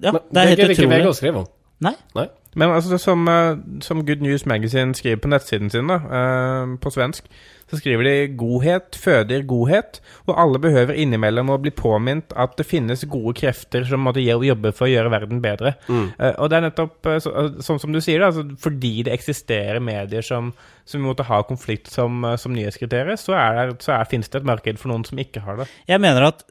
ja, 0.00 0.14
Men 0.14 0.22
det 0.30 0.40
er 0.40 0.48
helt 0.48 0.62
gidder 0.62 0.74
ikke 0.78 0.88
VG 0.94 1.10
å 1.10 1.14
skrive 1.18 1.42
om. 1.42 1.50
Nei. 1.84 1.92
Nei. 2.16 2.26
Men 2.54 2.70
altså, 2.74 2.98
som, 2.98 3.26
eh, 3.28 3.56
som 3.80 4.04
Good 4.06 4.22
News 4.22 4.46
Magazine 4.46 4.94
skriver 4.94 5.22
på 5.22 5.30
nettsiden 5.32 5.70
sin, 5.70 5.90
da, 5.90 5.94
eh, 5.94 6.78
på 6.80 6.90
svensk, 6.90 7.24
så 7.70 7.78
skriver 7.80 8.04
de 8.04 8.36
'godhet 8.36 8.96
føder 8.96 9.42
godhet', 9.42 10.00
og 10.26 10.40
alle 10.40 10.58
behøver 10.58 10.94
innimellom 10.94 11.48
å 11.50 11.58
bli 11.58 11.70
påminnet 11.70 12.32
at 12.36 12.56
det 12.56 12.66
finnes 12.66 13.04
gode 13.04 13.34
krefter 13.34 13.84
som 13.84 14.00
måtte 14.00 14.20
jobbe 14.20 14.72
for 14.72 14.86
å 14.86 14.92
gjøre 14.92 15.10
verden 15.10 15.40
bedre. 15.42 15.74
Eh, 16.20 16.34
og 16.38 16.50
det 16.50 16.56
er 16.56 16.70
nettopp 16.70 17.02
så, 17.20 17.62
sånn 17.62 17.80
som 17.80 17.92
du 17.92 18.00
sier, 18.00 18.20
da, 18.20 18.26
altså, 18.26 18.44
fordi 18.58 19.02
det 19.02 19.12
eksisterer 19.12 19.80
medier 19.80 20.22
som, 20.22 20.52
som 20.84 21.00
måtte 21.00 21.24
ha 21.24 21.42
konflikt 21.42 21.88
som, 21.88 22.36
som 22.36 22.52
nyhetskriterier, 22.52 23.16
så, 23.16 23.32
er 23.32 23.72
det, 23.72 23.82
så 23.82 23.92
er, 23.92 24.04
finnes 24.04 24.28
det 24.28 24.42
et 24.42 24.46
marked 24.46 24.78
for 24.78 24.88
noen 24.88 25.04
som 25.04 25.18
ikke 25.18 25.40
har 25.40 25.56
det. 25.56 25.68
Jeg 25.88 26.00
mener 26.00 26.28
at 26.28 26.44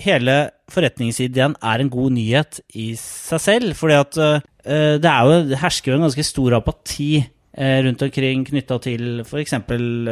hele 0.00 0.36
forretningsideen 0.70 1.56
er 1.60 1.82
en 1.82 1.90
god 1.92 2.14
nyhet 2.16 2.62
i 2.78 2.92
seg 2.98 3.42
selv. 3.42 3.76
fordi 3.78 3.98
at 3.98 4.22
eh, 4.22 4.96
det, 5.02 5.10
jo, 5.10 5.42
det 5.50 5.60
hersker 5.60 5.92
jo 5.92 5.98
en 5.98 6.08
ganske 6.08 6.26
stor 6.26 6.58
apati 6.60 7.12
eh, 7.20 7.78
rundt 7.84 8.02
omkring 8.06 8.46
knytta 8.48 8.80
til 8.82 9.22
f.eks. 9.26 9.58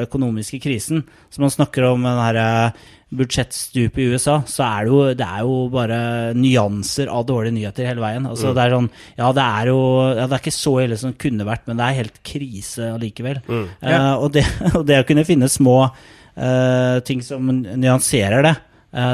økonomiske 0.04 0.60
krisen. 0.62 1.04
Så 1.30 1.42
man 1.42 1.54
snakker 1.54 1.88
om 1.90 2.06
den 2.06 2.40
eh, 2.42 2.86
budsjettstupet 3.08 4.02
i 4.02 4.08
USA, 4.12 4.36
så 4.44 4.66
er 4.66 4.84
det 4.84 4.92
jo, 4.92 5.00
det 5.16 5.24
er 5.24 5.46
jo 5.46 5.56
bare 5.72 6.00
nyanser 6.36 7.08
av 7.08 7.24
dårlige 7.28 7.56
nyheter 7.56 7.88
hele 7.88 8.04
veien. 8.04 8.28
Altså 8.28 8.52
det 8.56 8.66
er 8.66 8.76
sånn 8.76 8.90
Ja, 9.16 9.32
det 9.32 9.46
er 9.46 9.70
jo 9.72 9.80
ja, 10.12 10.26
Det 10.26 10.36
er 10.36 10.42
ikke 10.42 10.58
så 10.58 10.74
ille 10.82 10.98
som 11.00 11.14
det 11.14 11.22
kunne 11.22 11.48
vært, 11.48 11.64
men 11.68 11.80
det 11.80 11.86
er 11.86 12.00
helt 12.02 12.22
krise 12.26 12.92
allikevel. 12.98 13.40
Eh, 13.48 14.12
og, 14.12 14.30
det, 14.36 14.44
og 14.76 14.84
det 14.88 15.00
å 15.00 15.08
kunne 15.08 15.26
finne 15.28 15.48
små 15.48 15.78
uh, 16.38 16.98
ting 17.08 17.22
som 17.24 17.48
nyanserer 17.48 18.44
det, 18.44 18.54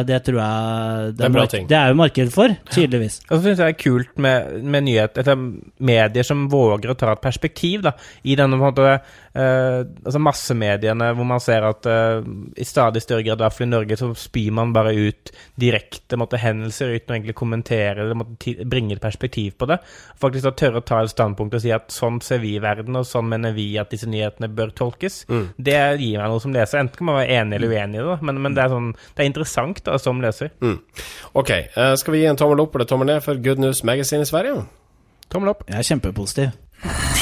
det 0.06 0.20
tror 0.22 0.38
jeg 0.38 1.14
Det 1.18 1.24
er 1.26 1.32
bra 1.34 1.46
ting. 1.50 1.66
Det 1.66 1.74
er 1.74 1.90
jo 1.90 1.98
marked 1.98 2.30
for, 2.30 2.52
tydeligvis. 2.70 3.18
Og 3.26 3.32
så 3.36 3.40
syns 3.42 3.58
jeg 3.58 3.64
det 3.64 3.72
er 3.72 3.80
kult 3.80 4.12
med, 4.22 4.52
med 4.62 4.86
nyhet, 4.86 5.18
medier 5.82 6.26
som 6.26 6.46
våger 6.52 6.92
å 6.92 6.98
ta 6.98 7.10
et 7.12 7.24
perspektiv 7.24 7.82
da, 7.82 7.96
i 8.22 8.36
denne 8.38 8.58
måte, 8.60 9.00
eh, 9.34 9.80
altså 10.04 10.20
massemediene, 10.22 11.10
hvor 11.16 11.26
man 11.28 11.42
ser 11.42 11.66
at 11.66 11.86
uh, 11.90 12.26
i 12.56 12.66
stadig 12.66 13.02
større 13.02 13.24
grad, 13.26 13.40
i 13.40 13.44
hvert 13.44 13.56
fall 13.56 13.66
i 13.66 13.70
Norge, 13.72 13.98
så 13.98 14.10
spyr 14.18 14.54
man 14.54 14.74
bare 14.74 14.94
ut 14.94 15.32
direkte 15.60 16.18
måtte, 16.20 16.40
hendelser 16.42 16.94
uten 16.94 17.12
å 17.12 17.16
egentlig 17.18 17.36
kommentere 17.38 18.04
eller 18.04 18.18
måtte, 18.18 18.54
bringe 18.70 18.96
et 18.96 19.02
perspektiv 19.02 19.56
på 19.60 19.68
det. 19.70 19.80
Faktisk 20.20 20.46
da 20.46 20.54
tørre 20.58 20.82
å 20.82 20.86
ta 20.86 21.02
et 21.02 21.12
standpunkt 21.12 21.58
og 21.58 21.64
si 21.64 21.72
at 21.74 21.92
sånn 21.94 22.20
ser 22.24 22.42
vi 22.44 22.54
verden, 22.62 22.98
og 23.00 23.08
sånn 23.08 23.28
mener 23.30 23.56
vi 23.56 23.68
at 23.80 23.92
disse 23.94 24.08
nyhetene 24.10 24.50
bør 24.54 24.74
tolkes. 24.76 25.24
Det 25.28 25.80
gir 26.00 26.20
meg 26.20 26.30
noe 26.30 26.42
som 26.42 26.54
leser. 26.54 26.82
Enten 26.82 27.00
kan 27.00 27.10
man 27.10 27.20
være 27.22 27.40
enig 27.40 27.58
eller 27.58 27.74
uenig 27.74 28.00
i 28.00 28.06
det, 28.10 28.18
men, 28.26 28.40
men 28.44 28.56
det, 28.56 28.64
er 28.64 28.74
sånn, 28.74 28.92
det 29.14 29.24
er 29.24 29.30
interessant 29.30 29.82
da, 29.86 29.98
som 30.00 30.22
leser. 30.22 30.54
Mm. 30.64 30.78
Ok, 31.40 31.52
uh, 31.76 31.94
skal 32.00 32.16
vi 32.16 32.24
gi 32.24 32.30
en 32.30 32.40
tommel 32.40 32.64
opp 32.64 32.76
eller 32.76 32.88
tommel 32.90 33.10
ned 33.14 33.24
for 33.24 33.40
Good 33.42 33.62
News 33.62 33.84
Magazine 33.86 34.26
i 34.26 34.30
Sverige? 34.30 34.64
Tommel 35.32 35.54
opp. 35.54 35.66
Jeg 35.70 35.80
er 35.80 35.92
kjempepositiv. 35.94 36.54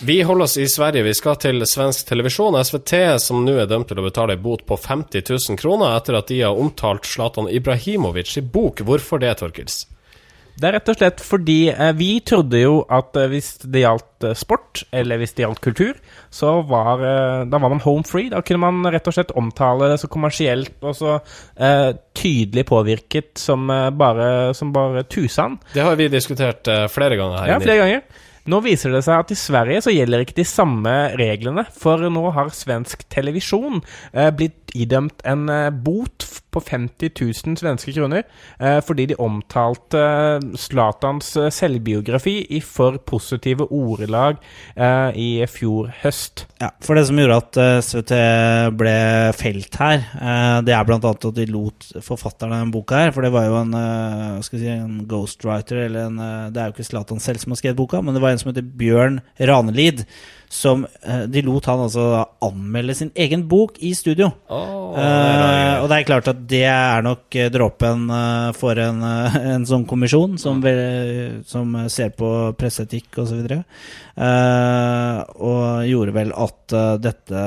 Vi 0.00 0.22
holder 0.22 0.44
oss 0.44 0.58
i 0.58 0.68
Sverige. 0.68 1.02
Vi 1.02 1.14
skal 1.16 1.38
til 1.40 1.62
svensk 1.64 2.08
televisjon. 2.10 2.58
SVT, 2.60 2.92
som 3.22 3.46
nå 3.46 3.54
er 3.56 3.68
dømt 3.70 3.88
til 3.88 4.02
å 4.02 4.04
betale 4.04 4.36
en 4.36 4.42
bot 4.44 4.66
på 4.68 4.76
50 4.76 5.24
000 5.24 5.56
kroner 5.60 5.96
etter 5.96 6.18
at 6.18 6.28
de 6.28 6.42
har 6.44 6.58
omtalt 6.60 7.08
Zlatan 7.08 7.48
Ibrahimovic 7.48 8.34
i 8.36 8.44
bok. 8.44 8.84
Hvorfor 8.84 9.22
det, 9.22 9.38
Torkils? 9.40 9.86
Det 10.56 10.68
er 10.68 10.76
rett 10.78 10.88
og 10.88 10.96
slett 10.96 11.20
fordi 11.20 11.56
eh, 11.68 11.90
vi 11.96 12.10
trodde 12.24 12.60
jo 12.60 12.78
at 12.92 13.16
eh, 13.20 13.28
hvis 13.28 13.50
det 13.64 13.82
gjaldt 13.82 14.24
eh, 14.24 14.36
sport, 14.36 14.84
eller 14.92 15.20
hvis 15.20 15.32
det 15.36 15.44
gjaldt 15.44 15.60
kultur, 15.64 15.98
så 16.32 16.52
var, 16.68 17.00
da 17.48 17.60
var 17.60 17.72
man 17.72 17.82
home 17.84 18.04
free. 18.08 18.30
Da 18.32 18.44
kunne 18.44 18.68
man 18.68 18.92
rett 18.92 19.08
og 19.08 19.16
slett 19.16 19.32
omtale 19.36 19.90
det 19.92 19.98
så 20.00 20.12
kommersielt 20.12 20.76
og 20.84 20.96
så 20.96 21.18
eh, 21.56 21.90
tydelig 22.16 22.68
påvirket 22.68 23.32
som, 23.40 23.68
bare, 23.96 24.52
som 24.56 24.76
bare 24.76 25.04
tusen. 25.08 25.56
Det 25.72 25.84
har 25.84 25.96
vi 25.96 26.12
diskutert 26.12 26.68
flere 26.92 27.16
ganger 27.20 27.40
her. 27.40 27.52
Ja, 27.54 27.60
flere 27.64 27.84
ganger. 27.84 28.24
Nå 28.46 28.60
viser 28.62 28.92
det 28.94 29.02
seg 29.02 29.24
at 29.24 29.32
i 29.34 29.38
Sverige 29.38 29.82
så 29.82 29.94
gjelder 29.94 30.22
ikke 30.22 30.38
de 30.38 30.46
samme 30.46 30.92
reglene, 31.18 31.66
for 31.74 32.02
nå 32.12 32.30
har 32.36 32.52
svensk 32.54 33.02
televisjon 33.10 33.80
eh, 34.12 34.30
blitt 34.30 34.70
idømt 34.78 35.24
en 35.26 35.48
eh, 35.50 35.72
bot 35.74 36.26
på 36.56 36.64
50 36.64 37.12
000 37.20 37.58
svenske 37.60 37.92
kroner 37.92 38.24
eh, 38.58 38.78
fordi 38.84 39.10
de 39.10 39.18
omtalte 39.22 40.00
eh, 40.00 40.46
Zlatans 40.60 41.34
eh, 41.36 41.50
selvbiografi 41.52 42.38
i 42.56 42.62
for 42.64 42.98
positive 43.06 43.68
ordelag 43.74 44.40
eh, 44.74 45.10
i 45.16 45.28
fjor 45.50 45.90
høst. 46.02 46.46
Ja, 46.62 46.70
for 46.84 46.96
det 46.96 47.06
som 47.08 47.20
gjorde 47.20 47.40
at 47.42 47.58
SVT 47.84 48.14
ble 48.78 48.96
felt 49.36 49.76
her, 49.80 50.04
det 50.64 50.72
er 50.72 50.92
annet 50.96 51.08
at 51.10 51.26
de 51.36 51.46
lot 51.50 51.88
forfatterne 52.04 52.56
av 52.56 52.62
denne 52.62 52.74
boka 52.74 53.02
her, 53.04 53.12
for 53.14 53.26
det 53.26 53.32
var 53.34 53.48
jo 53.48 53.58
en, 53.60 53.74
skal 54.46 54.62
si, 54.62 54.70
en 54.72 55.02
ghostwriter, 55.08 55.82
eller 55.86 56.08
en 56.08 56.22
Det 56.54 56.60
er 56.60 56.70
jo 56.70 56.76
ikke 56.76 56.86
Zlatan 56.88 57.20
selv 57.22 57.42
som 57.42 57.52
har 57.52 57.60
skrevet 57.60 57.78
boka, 57.78 58.00
men 58.00 58.16
det 58.16 58.22
var 58.24 58.32
en 58.32 58.40
som 58.40 58.50
heter 58.50 58.64
Bjørn 58.64 59.20
Ranelid, 59.50 60.06
som 60.52 60.86
De 61.28 61.42
lot 61.44 61.66
han 61.68 61.82
altså 61.84 62.24
anmelde 62.44 62.96
sin 62.96 63.12
egen 63.18 63.44
bok 63.50 63.80
i 63.84 63.92
studio. 63.98 64.30
Oh, 64.48 64.94
rart. 64.96 65.82
og 65.82 65.88
det 65.90 65.98
er 65.98 66.08
klart 66.08 66.30
at 66.32 66.45
det 66.48 66.64
er 66.68 67.04
nok 67.04 67.36
eh, 67.36 67.50
dråpen 67.52 68.08
eh, 68.10 68.50
for 68.56 68.78
en, 68.80 69.02
eh, 69.02 69.38
en 69.54 69.66
sånn 69.68 69.86
kommisjon 69.88 70.36
som, 70.40 70.60
vel, 70.64 71.42
som 71.48 71.74
ser 71.92 72.12
på 72.16 72.32
presseetikk 72.58 73.22
osv. 73.24 73.42
Uh, 74.16 75.18
og 75.44 75.84
gjorde 75.84 76.12
vel 76.16 76.30
at 76.32 76.72
dette 77.04 77.40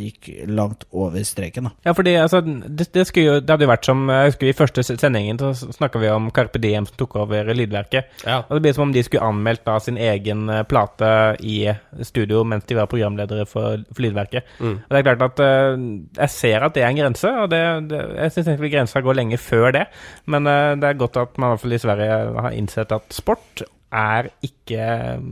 gikk 0.00 0.26
langt 0.50 0.82
over 0.90 1.22
streken. 1.22 1.68
Da. 1.68 1.70
Ja, 1.86 1.92
fordi 1.94 2.16
altså, 2.18 2.40
det, 2.42 2.88
det, 2.96 3.04
jo, 3.14 3.36
det 3.38 3.52
hadde 3.52 3.62
jo 3.62 3.70
vært 3.70 3.86
som 3.86 4.00
Jeg 4.10 4.32
husker 4.32 4.50
I 4.50 4.56
første 4.58 4.82
sendingen 4.88 5.38
så 5.38 5.52
snakka 5.54 6.00
vi 6.02 6.10
om 6.10 6.26
Carpe 6.34 6.58
Diem 6.58 6.88
som 6.88 6.98
tok 6.98 7.14
over 7.22 7.52
lydverket. 7.54 8.10
Ja. 8.26 8.40
Og 8.42 8.56
Det 8.56 8.64
blir 8.64 8.74
som 8.74 8.88
om 8.88 8.96
de 8.96 9.04
skulle 9.06 9.28
anmeldt 9.28 9.62
da 9.68 9.78
sin 9.82 10.00
egen 10.02 10.50
plate 10.66 11.12
i 11.46 11.60
studio 12.02 12.42
mens 12.42 12.66
de 12.66 12.80
var 12.80 12.90
programledere 12.90 13.46
for, 13.46 13.86
for 13.92 14.02
Lydverket. 14.02 14.50
Mm. 14.58 14.76
Og 14.82 14.90
det 14.90 14.98
er 15.00 15.06
klart 15.06 15.24
at 15.28 15.44
Jeg 15.46 16.34
ser 16.34 16.66
at 16.66 16.74
det 16.74 16.82
er 16.82 16.90
en 16.90 17.00
grense, 17.04 17.30
og 17.44 17.54
det, 17.54 17.62
det, 17.92 18.02
jeg 18.18 18.34
syns 18.34 18.45
egentlig 18.52 18.72
grensa 18.74 19.02
går 19.04 19.18
lenge 19.20 19.40
før 19.40 19.72
det. 19.76 19.86
Men 20.32 20.48
eh, 20.50 20.74
det 20.80 20.90
er 20.90 21.00
godt 21.00 21.20
at 21.22 21.36
man 21.38 21.50
i 21.50 21.54
hvert 21.54 21.64
fall 21.64 21.76
i 21.76 21.82
Sverige 21.82 22.20
har 22.46 22.56
innsett 22.56 22.94
at 22.96 23.16
sport 23.16 23.66
er 23.96 24.30
ikke 24.44 24.80
eh, 24.80 25.28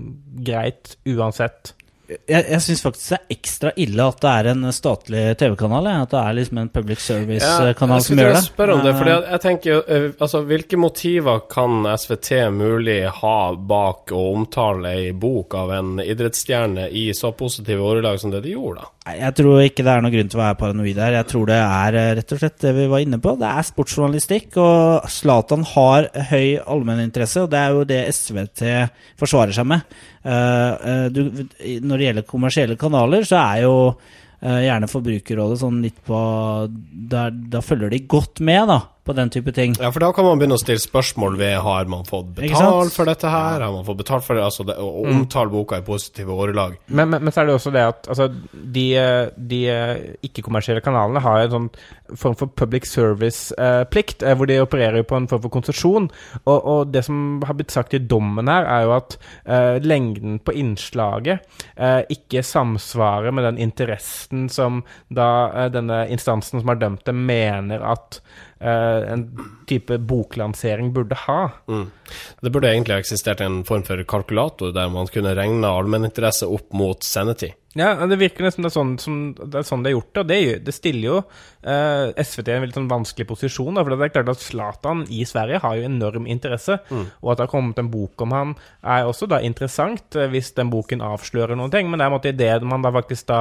greit 0.46 0.96
uansett. 1.11 1.74
Jeg, 2.05 2.44
jeg 2.50 2.61
syns 2.61 2.83
faktisk 2.85 3.12
det 3.14 3.16
er 3.16 3.33
ekstra 3.33 3.70
ille 3.81 4.05
at 4.05 4.18
det 4.20 4.31
er 4.31 4.48
en 4.50 4.66
statlig 4.77 5.22
TV-kanal. 5.40 5.87
At 5.88 6.12
det 6.12 6.20
er 6.20 6.37
liksom 6.37 6.61
en 6.61 6.70
public 6.72 7.00
service-kanal 7.00 8.03
ja, 8.03 8.05
som 8.05 8.20
gjør 8.20 8.29
det. 8.29 8.35
Jeg 8.35 8.42
det. 8.42 8.50
spørre 8.50 8.74
om 8.77 8.83
det, 8.85 8.92
fordi 8.98 9.14
Eh, 9.14 9.31
jeg 9.33 9.42
tenker 9.44 9.81
eh, 9.88 10.07
altså, 10.18 10.42
Hvilke 10.48 10.81
motiver 10.81 11.44
kan 11.50 11.88
SVT 11.94 12.31
mulig 12.53 12.98
ha 13.22 13.38
bak 13.57 14.12
å 14.12 14.24
omtale 14.35 14.92
ei 14.98 15.12
bok 15.16 15.57
av 15.59 15.72
en 15.79 15.96
idrettsstjerne 16.05 16.90
i 16.92 17.07
så 17.16 17.33
positive 17.37 17.85
ordelag 17.85 18.20
som 18.20 18.35
det 18.35 18.44
de 18.44 18.53
gjorde? 18.53 18.85
da? 18.85 19.04
Nei, 19.05 19.19
Jeg 19.21 19.37
tror 19.37 19.61
ikke 19.61 19.85
det 19.85 19.93
er 19.93 20.05
noen 20.05 20.14
grunn 20.14 20.31
til 20.33 20.38
å 20.38 20.43
være 20.43 20.59
paranoid 20.62 20.99
her. 21.03 21.17
Jeg 21.19 21.29
tror 21.29 21.49
det 21.51 21.59
er 21.61 21.99
eh, 22.01 22.11
rett 22.19 22.33
og 22.33 22.40
slett 22.40 22.57
det 22.64 22.73
vi 22.79 22.87
var 22.88 23.05
inne 23.05 23.19
på. 23.21 23.35
Det 23.40 23.51
er 23.51 23.67
sportsjournalistikk, 23.69 24.57
og 24.62 25.11
Zlatan 25.12 25.67
har 25.75 26.09
høy 26.31 26.57
allmenninteresse, 26.62 27.45
og 27.45 27.53
det 27.53 27.61
er 27.61 27.77
jo 27.77 27.85
det 27.90 28.01
SVT 28.14 28.64
forsvarer 29.21 29.57
seg 29.57 29.69
med. 29.75 29.85
Eh, 30.25 30.88
eh, 30.88 31.07
du, 31.12 31.21
når 31.85 32.01
det 32.01 32.09
gjelder 32.09 32.29
kommersielle 32.31 32.79
kanaler, 32.81 33.29
så 33.29 33.40
er 33.43 33.64
jo 33.67 33.79
gjerne 34.45 34.88
Forbrukerrådet 34.90 35.57
sånn 35.57 35.79
litt 35.81 36.03
på 36.05 36.19
der, 36.69 37.31
Da 37.33 37.62
følger 37.64 37.88
de 37.88 38.03
godt 38.12 38.43
med, 38.45 38.67
da, 38.69 38.77
på 39.05 39.12
den 39.12 39.31
type 39.31 39.53
ting. 39.53 39.75
Ja, 39.81 39.90
for 39.93 40.01
da 40.01 40.11
kan 40.17 40.25
man 40.25 40.40
begynne 40.40 40.57
å 40.57 40.62
stille 40.62 40.81
spørsmål 40.81 41.37
ved 41.40 41.59
har 41.64 41.88
man 41.93 42.07
fått 42.09 42.31
betalt 42.38 42.95
for 42.95 43.09
dette 43.09 43.29
her, 43.29 43.61
har 43.61 43.73
man 43.75 43.85
fått 43.85 44.01
betalt 44.01 44.25
for 44.25 44.38
det, 44.38 44.45
altså 44.47 44.64
det, 44.69 44.79
å 44.81 45.05
å 45.05 45.09
omtale 45.12 45.53
boka 45.53 45.79
i 45.81 45.85
positive 45.85 46.33
årelag. 46.33 46.79
Men, 46.87 47.11
men, 47.12 47.25
men 47.27 47.35
så 47.35 47.43
er 47.43 47.51
det 47.51 47.59
også 47.59 47.75
det 47.75 47.85
at 47.90 48.09
altså, 48.09 48.31
de, 48.53 48.87
de 49.37 49.61
ikke-kommersielle 50.25 50.85
kanalene 50.85 51.23
har 51.25 51.45
en 51.45 51.55
sånn 51.55 51.69
form 52.12 52.35
for 52.37 52.47
public 52.47 52.87
service-plikt, 52.87 54.23
eh, 54.23 54.37
hvor 54.37 54.49
de 54.49 54.61
opererer 54.61 55.01
jo 55.01 55.09
på 55.09 55.17
en 55.19 55.29
form 55.31 55.43
for 55.45 55.53
konsesjon. 55.53 56.09
Og, 56.45 56.59
og, 56.59 56.93
det 56.93 57.05
som 57.07 57.43
har 57.47 57.57
blitt 57.57 57.75
sagt 57.75 57.97
i 57.97 58.03
dommen 58.03 58.51
her, 58.51 58.69
er 58.69 58.87
jo 58.87 58.95
at 58.99 59.17
eh, 59.45 59.81
lengden 59.85 60.38
på 60.45 60.55
innslaget 60.61 61.45
eh, 61.77 62.03
ikke 62.12 62.45
samsvarer 62.45 63.35
med 63.35 63.49
den 63.49 63.62
interessen 63.69 64.49
som 64.53 64.83
da 65.09 65.29
eh, 65.49 65.71
denne 65.73 66.05
instansen 66.12 66.61
som 66.61 66.75
har 66.75 66.81
dømt 66.83 67.07
det, 67.09 67.17
mener 67.17 67.85
at 67.95 68.21
eh, 68.61 69.01
en 69.14 69.27
type 69.71 69.99
boklansering 69.99 70.93
burde 70.95 71.19
ha. 71.25 71.40
Mm. 71.71 71.88
Det 72.45 72.53
burde 72.53 72.73
egentlig 72.73 72.99
ha 72.99 73.05
eksistert 73.05 73.40
en 73.45 73.62
form 73.64 73.87
for 73.87 74.05
kalkulator 74.09 74.75
der 74.77 74.93
man 74.93 75.09
kunne 75.12 75.37
regne 75.37 75.73
allmenninteresse 75.73 76.49
opp 76.53 76.73
mot 76.77 77.05
sendetid. 77.05 77.57
Ja, 77.74 78.06
det 78.06 78.20
virker 78.20 78.46
nesten 78.46 78.62
det 78.62 78.70
er 78.70 78.76
sånn, 78.76 78.92
som, 79.02 79.18
det, 79.34 79.58
er 79.58 79.66
sånn 79.66 79.82
det 79.82 79.90
er 79.90 79.96
gjort. 79.96 80.20
Og 80.22 80.28
det, 80.30 80.38
det 80.66 80.74
stiller 80.76 81.08
jo 81.08 81.16
eh, 81.66 82.22
SVT 82.22 82.50
i 82.50 82.54
en 82.54 82.62
veldig 82.64 82.76
sånn 82.78 82.90
vanskelig 82.90 83.26
posisjon. 83.32 83.74
Da, 83.74 83.82
for 83.82 83.94
det 83.94 84.06
er 84.06 84.12
klart 84.14 84.30
at 84.30 84.44
Zlatan 84.44 85.02
i 85.10 85.24
Sverige 85.26 85.58
har 85.64 85.78
jo 85.78 85.88
enorm 85.88 86.28
interesse. 86.30 86.78
Mm. 86.87 87.08
Og 87.18 87.32
at 87.32 87.40
det 87.40 87.46
har 87.46 87.52
kommet 87.52 87.80
en 87.82 87.90
bok 87.90 88.24
om 88.24 88.34
han 88.34 88.54
er 88.80 89.08
også 89.08 89.28
da 89.30 89.40
interessant, 89.42 90.06
eh, 90.14 90.30
hvis 90.30 90.52
den 90.58 90.70
boken 90.70 91.02
avslører 91.04 91.58
noen 91.58 91.72
ting. 91.74 91.90
Men 91.90 91.98
det 91.98 92.06
er 92.06 92.12
en 92.12 92.16
måte 92.16 92.34
det 92.38 92.52
man 92.64 92.84
da 92.84 92.94
faktisk 92.94 93.28
da 93.32 93.40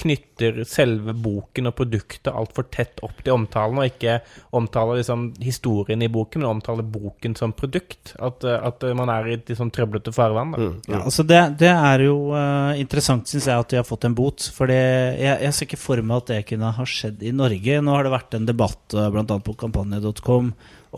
knytter 0.00 0.62
selve 0.68 1.12
boken 1.12 1.68
og 1.68 1.76
produktet 1.76 2.32
altfor 2.32 2.70
tett 2.72 3.04
opp 3.04 3.20
til 3.20 3.36
omtalen, 3.36 3.82
og 3.82 3.92
ikke 3.92 4.16
omtaler 4.56 5.02
liksom 5.02 5.28
historien 5.44 6.02
i 6.02 6.10
boken, 6.12 6.40
men 6.40 6.56
omtaler 6.56 6.88
boken 6.88 7.36
som 7.36 7.52
produkt. 7.52 8.14
At, 8.16 8.48
eh, 8.48 8.56
at 8.56 8.88
man 8.96 9.12
er 9.12 9.28
i 9.28 9.36
et 9.36 9.54
sånn 9.58 9.72
trøblete 9.74 10.14
farvann. 10.14 10.56
Da. 10.56 10.64
Mm. 10.64 10.74
Ja, 10.88 11.04
altså 11.04 11.28
det, 11.28 11.42
det 11.60 11.70
er 11.74 12.08
jo 12.08 12.16
uh, 12.32 12.72
interessant, 12.80 13.28
syns 13.28 13.50
jeg, 13.50 13.60
at 13.60 13.73
de 13.74 13.80
har 13.80 13.88
fått 13.88 14.06
en 14.06 14.14
bot. 14.16 14.46
For 14.54 14.70
jeg, 14.70 15.18
jeg, 15.18 15.50
ser 15.52 15.68
ikke 15.68 15.80
for 15.82 16.02
meg 16.06 16.22
at 16.22 16.32
det 16.32 16.40
kunne 16.52 16.72
ha 16.76 16.86
skjedd 16.88 17.24
i 17.26 17.34
Norge. 17.34 17.82
Nå 17.82 17.96
har 17.96 18.06
det 18.06 18.14
vært 18.14 18.38
en 18.38 18.48
debatt 18.48 18.96
uh, 18.96 19.10
bl.a. 19.12 19.26
på 19.26 19.56
kampanje.com 19.60 20.50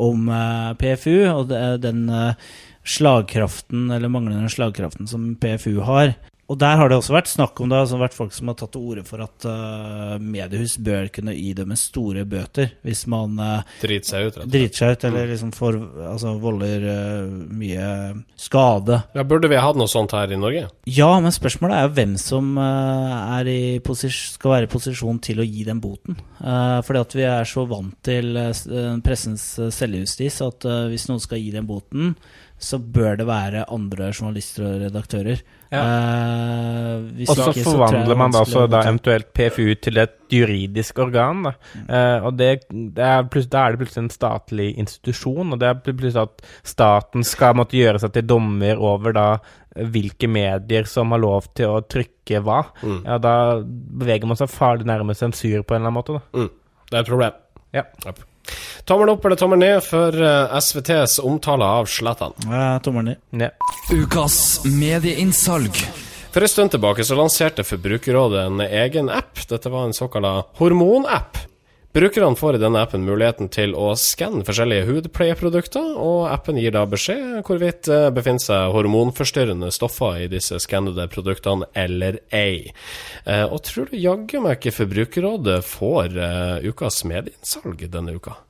om 0.07 0.29
uh, 0.29 0.73
PFU 0.77 1.17
og 1.33 1.53
den 1.81 2.07
uh, 2.13 2.37
slagkraften, 2.87 3.89
eller 3.91 4.13
manglende 4.13 4.53
slagkraften, 4.53 5.09
som 5.11 5.33
PFU 5.41 5.81
har. 5.89 6.15
Og 6.47 6.59
der 6.61 6.77
har 6.79 6.91
det 6.91 6.95
også 7.01 7.15
vært 7.15 7.31
snakk 7.31 7.59
om 7.59 7.71
det, 7.71 7.79
altså 7.81 7.99
vært 7.99 8.15
folk 8.15 8.35
som 8.35 8.51
har 8.51 8.57
tatt 8.61 8.71
til 8.77 8.85
orde 8.87 9.03
for 9.07 9.23
at 9.25 9.47
uh, 9.51 10.15
mediehus 10.23 10.77
bør 10.79 11.09
kunne 11.15 11.35
idømme 11.35 11.75
store 11.79 12.23
bøter 12.29 12.77
hvis 12.87 13.03
man 13.11 13.35
uh, 13.41 13.67
driter 13.83 14.13
seg 14.13 14.29
ut, 14.29 14.39
driter 14.53 14.79
seg 14.79 14.95
ut 14.95 15.07
eller 15.09 15.33
liksom 15.33 15.51
får, 15.57 15.81
altså, 16.13 16.37
volder 16.43 16.87
uh, 16.87 17.35
mye 17.51 17.89
skade. 18.39 19.01
Ja, 19.17 19.27
Burde 19.27 19.51
vi 19.51 19.59
hatt 19.59 19.79
noe 19.81 19.91
sånt 19.91 20.15
her 20.15 20.31
i 20.31 20.39
Norge? 20.39 20.69
Ja, 20.87 21.11
men 21.19 21.35
spørsmålet 21.35 21.81
er 21.81 21.89
jo 21.89 21.95
hvem 21.99 22.15
som 22.21 22.55
skal 24.07 24.53
være 24.53 24.69
i 24.69 24.71
posisjon 24.71 25.19
til 25.25 25.43
å 25.43 25.47
gi 25.47 25.67
den 25.67 25.83
boten. 25.83 26.19
fordi 26.39 27.01
at 27.01 27.15
vi 27.17 27.25
er 27.27 27.49
så 27.49 27.65
vant 27.67 27.97
til 28.07 28.39
pressens 29.05 29.45
selvjustis 29.75 30.39
at 30.47 30.67
hvis 30.93 31.09
noen 31.11 31.23
skal 31.23 31.43
gi 31.43 31.51
den 31.55 31.67
boten, 31.67 32.15
så 32.59 32.79
bør 32.81 33.19
det 33.21 33.27
være 33.29 33.67
andre 33.73 34.09
journalister 34.17 34.65
og 34.65 34.85
redaktører. 34.87 35.43
Ja. 35.69 35.81
Eh, 35.83 37.25
og 37.27 37.37
så 37.37 37.53
forvandler 37.53 38.17
man 38.17 38.33
da 38.33 38.45
så 38.49 38.65
da 38.71 38.81
eventuelt 38.87 39.29
PFU 39.37 39.75
til 39.83 40.01
et 40.01 40.15
juridisk 40.33 40.99
organ. 41.05 41.43
Da, 41.45 41.53
mm. 41.75 41.85
eh, 41.99 42.27
og 42.27 42.39
det, 42.39 42.51
det 42.71 43.05
er 43.05 43.29
da 43.29 43.65
er 43.65 43.75
det 43.77 43.83
plutselig 43.83 44.05
en 44.07 44.15
statlig 44.15 44.71
institusjon, 44.81 45.53
og 45.53 45.61
det 45.61 45.69
er 45.69 45.83
plutselig 45.85 46.23
at 46.23 46.47
staten 46.65 47.27
skal 47.29 47.59
måtte 47.61 47.77
gjøre 47.77 48.01
seg 48.03 48.15
til 48.17 48.29
dommer 48.31 48.81
over 48.81 49.17
da 49.17 49.27
hvilke 49.77 50.29
medier 50.33 50.89
som 50.89 51.13
har 51.13 51.21
lov 51.21 51.51
til 51.59 51.75
å 51.75 51.83
trykke 51.85 52.41
hva. 52.45 52.63
Mm. 52.81 53.03
Ja, 53.03 53.19
da 53.21 53.35
beveger 53.61 54.31
man 54.31 54.41
seg 54.41 54.49
farlig 54.53 54.89
nærme 54.89 55.17
sensur 55.19 55.61
på 55.61 55.77
en 55.77 55.83
eller 55.83 55.93
annen 55.93 55.99
måte. 55.99 56.17
Da. 56.17 56.41
Mm. 56.41 56.81
Det 56.87 56.97
er 56.97 57.05
et 57.05 57.13
problem. 57.13 57.37
Ja. 57.77 57.85
Tommel 58.87 59.09
opp 59.09 59.25
eller 59.25 59.37
tommel 59.37 59.59
ned 59.59 59.81
for 59.83 60.15
eh, 60.15 60.59
SVTs 60.61 61.19
omtale 61.19 61.67
av 61.67 61.89
Zlatan? 61.91 62.37
Ja, 62.47 62.79
tommel 62.79 63.05
ned. 63.05 63.17
ned. 63.31 63.51
Ukas 63.91 64.61
medieinnsalg. 64.65 65.81
For 66.31 66.47
en 66.47 66.53
stund 66.53 66.71
tilbake 66.71 67.03
så 67.05 67.19
lanserte 67.19 67.65
Forbrukerrådet 67.67 68.45
en 68.47 68.63
egen 68.63 69.11
app. 69.11 69.43
Dette 69.51 69.75
var 69.75 69.89
en 69.89 69.97
såkalt 69.97 70.55
hormonapp. 70.61 71.43
Brukerne 71.99 72.39
får 72.39 72.61
i 72.61 72.63
denne 72.63 72.85
appen 72.87 73.03
muligheten 73.03 73.51
til 73.51 73.75
å 73.75 73.91
skanne 73.99 74.47
forskjellige 74.47 74.87
hudpleieprodukter, 74.87 75.95
og 75.99 76.31
appen 76.31 76.63
gir 76.63 76.77
da 76.77 76.87
beskjed 76.87 77.41
hvorvidt 77.43 77.89
det 77.91 78.01
befinner 78.15 78.47
seg 78.47 78.71
hormonforstyrrende 78.77 79.75
stoffer 79.75 80.23
i 80.23 80.31
disse 80.31 80.63
skannede 80.63 81.11
produktene 81.11 81.67
eller 81.75 82.23
ei. 82.31 82.69
Eh, 83.25 83.47
og 83.51 83.65
tror 83.67 83.91
du 83.91 83.99
jaggu 83.99 84.39
meg 84.47 84.61
ikke 84.61 84.79
Forbrukerrådet 84.79 85.63
får 85.75 86.21
ukas 86.71 87.03
medieinnsalg 87.09 87.89
denne 87.91 88.21
uka? 88.21 88.45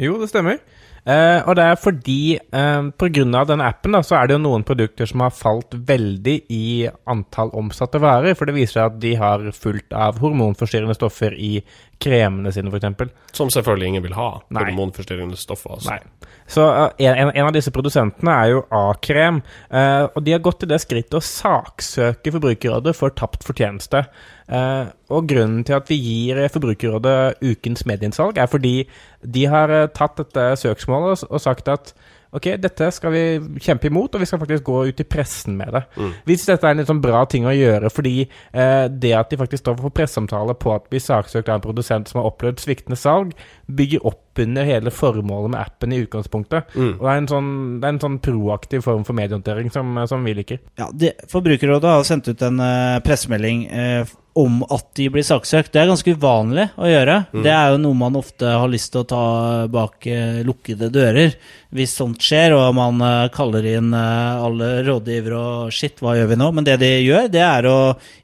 Jo, 0.00 0.16
det 0.18 0.30
stemmer. 0.30 0.58
Eh, 1.04 1.40
og 1.44 1.52
det 1.58 1.64
er 1.68 1.76
fordi 1.76 2.20
eh, 2.40 2.86
pga. 2.96 3.44
den 3.44 3.60
appen 3.60 3.92
da, 3.92 4.00
så 4.02 4.16
er 4.16 4.26
det 4.26 4.38
jo 4.38 4.44
noen 4.46 4.64
produkter 4.64 5.06
som 5.06 5.20
har 5.20 5.34
falt 5.36 5.74
veldig 5.76 6.36
i 6.48 6.88
antall 7.06 7.52
omsatte 7.52 8.00
varer. 8.00 8.34
For 8.34 8.48
det 8.48 8.56
viser 8.56 8.78
seg 8.78 8.88
at 8.88 9.00
de 9.02 9.14
har 9.20 9.44
fullt 9.52 9.92
av 9.92 10.18
hormonforstyrrende 10.22 10.96
stoffer 10.96 11.36
i 11.36 11.58
kremene 12.02 12.52
sine, 12.54 12.70
f.eks. 12.72 13.12
Som 13.36 13.50
selvfølgelig 13.52 13.92
ingen 13.92 14.04
vil 14.04 14.16
ha. 14.16 14.28
Nei. 14.54 14.66
Hormonforstyrrende 14.68 15.38
stoffer. 15.40 15.76
Altså. 15.76 15.94
Nei. 15.94 16.30
Så 16.50 16.64
uh, 16.66 16.88
en, 17.00 17.30
en, 17.30 17.46
av 17.46 17.52
disse 17.56 17.72
produsentene 17.74 18.34
er 18.34 18.52
jo 18.52 18.62
A-krem. 18.74 19.40
Uh, 19.72 20.10
og 20.10 20.22
de 20.26 20.34
har 20.34 20.42
gått 20.44 20.60
til 20.62 20.70
det 20.72 20.80
skrittet 20.82 21.16
å 21.18 21.24
saksøke 21.24 22.34
Forbrukerrådet 22.34 22.94
for 22.98 23.14
tapt 23.16 23.46
fortjeneste. 23.46 24.04
Uh, 24.50 24.92
og 25.14 25.28
grunnen 25.30 25.64
til 25.64 25.78
at 25.78 25.88
vi 25.90 26.00
gir 26.00 26.42
Forbrukerrådet 26.52 27.44
ukens 27.44 27.86
medieinnsalg, 27.88 28.40
er 28.40 28.50
fordi 28.50 28.76
de 29.24 29.46
har 29.48 29.72
tatt 29.96 30.18
dette 30.20 30.50
søksmålet 30.60 31.24
og 31.30 31.40
sagt 31.40 31.70
at 31.72 31.94
ok, 32.34 32.48
dette 32.62 32.90
skal 32.94 33.14
vi 33.14 33.22
kjempe 33.62 33.88
imot, 33.90 34.14
og 34.14 34.22
vi 34.22 34.28
skal 34.28 34.40
faktisk 34.42 34.66
gå 34.66 34.80
ut 34.90 35.00
i 35.00 35.06
pressen 35.06 35.56
med 35.58 35.74
det. 35.76 35.84
Mm. 35.96 36.12
Hvis 36.28 36.46
dette 36.48 36.66
er 36.66 36.74
en 36.74 36.82
litt 36.82 36.90
sånn 36.90 37.02
bra 37.04 37.22
ting 37.30 37.46
å 37.46 37.54
gjøre, 37.54 37.92
fordi 37.94 38.16
eh, 38.24 38.86
det 38.90 39.14
at 39.16 39.30
de 39.30 39.38
faktisk 39.40 39.64
står 39.64 39.78
for 39.80 39.94
presseomtale 39.94 40.56
på 40.58 40.74
at 40.74 40.90
vi 40.92 41.02
saksøkt 41.02 41.50
av 41.50 41.60
en 41.60 41.66
produsent 41.66 42.10
som 42.10 42.20
har 42.20 42.30
opplevd 42.32 42.62
sviktende 42.64 42.98
salg, 42.98 43.34
bygger 43.70 44.06
opp 44.10 44.23
under 44.38 44.66
hele 44.66 44.90
formålet 44.94 45.54
med 45.54 45.60
appen 45.60 45.92
i 45.92 46.00
utgangspunktet. 46.04 46.74
Mm. 46.74 46.96
Og 46.98 47.06
det 47.06 47.12
er, 47.12 47.22
en 47.22 47.30
sånn, 47.30 47.52
det 47.80 47.88
er 47.88 47.94
en 47.94 48.02
sånn 48.02 48.18
proaktiv 48.24 48.84
form 48.86 49.06
for 49.06 49.16
mediehåndtering 49.18 49.70
som, 49.74 49.96
som 50.10 50.26
vi 50.26 50.36
liker. 50.40 50.60
Ja, 50.80 50.90
det, 50.92 51.14
Forbrukerrådet 51.30 51.96
har 51.96 52.04
sendt 52.08 52.28
ut 52.30 52.44
en 52.44 52.60
uh, 52.60 53.00
pressemelding 53.04 53.66
uh, 53.70 54.14
om 54.34 54.64
at 54.66 54.88
de 54.98 55.04
blir 55.14 55.22
saksøkt. 55.22 55.70
Det 55.70 55.78
er 55.78 55.86
ganske 55.92 56.14
uvanlig 56.16 56.64
å 56.74 56.88
gjøre. 56.90 57.20
Mm. 57.30 57.42
Det 57.46 57.52
er 57.54 57.68
jo 57.70 57.82
noe 57.84 57.98
man 58.00 58.18
ofte 58.18 58.50
har 58.50 58.70
lyst 58.72 58.90
til 58.90 59.04
å 59.04 59.08
ta 59.12 59.26
bak 59.70 60.08
uh, 60.10 60.40
lukkede 60.46 60.90
dører. 60.94 61.36
Hvis 61.74 61.94
sånt 61.98 62.22
skjer, 62.22 62.54
og 62.54 62.74
man 62.76 63.00
kaller 63.34 63.64
inn 63.66 63.88
alle 63.98 64.68
rådgivere 64.86 65.38
og 65.38 65.72
shit, 65.74 65.98
hva 65.98 66.12
gjør 66.14 66.28
vi 66.30 66.36
nå? 66.38 66.50
Men 66.54 66.66
det 66.68 66.76
de 66.78 66.90
gjør, 67.02 67.26
det 67.34 67.42
er 67.42 67.66
å 67.66 67.78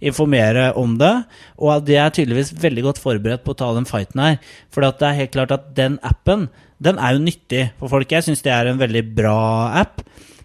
informere 0.06 0.68
om 0.78 0.94
det. 1.00 1.10
Og 1.58 1.82
de 1.82 1.98
er 1.98 2.14
tydeligvis 2.14 2.52
veldig 2.62 2.84
godt 2.86 3.02
forberedt 3.02 3.42
på 3.42 3.56
å 3.56 3.58
ta 3.58 3.72
den 3.74 3.88
fighten 3.90 4.22
her. 4.22 4.38
For 4.70 4.86
det 4.86 5.02
er 5.02 5.18
helt 5.18 5.34
klart 5.34 5.56
at 5.56 5.66
den 5.74 5.98
appen 6.06 6.48
den 6.80 6.98
er 6.98 7.16
jo 7.16 7.24
nyttig 7.24 7.64
for 7.80 7.92
folk. 7.92 8.10
Jeg 8.10 8.24
syns 8.24 8.44
det 8.44 8.52
er 8.54 8.70
en 8.70 8.80
veldig 8.80 9.02
bra 9.16 9.40
app. 9.82 10.00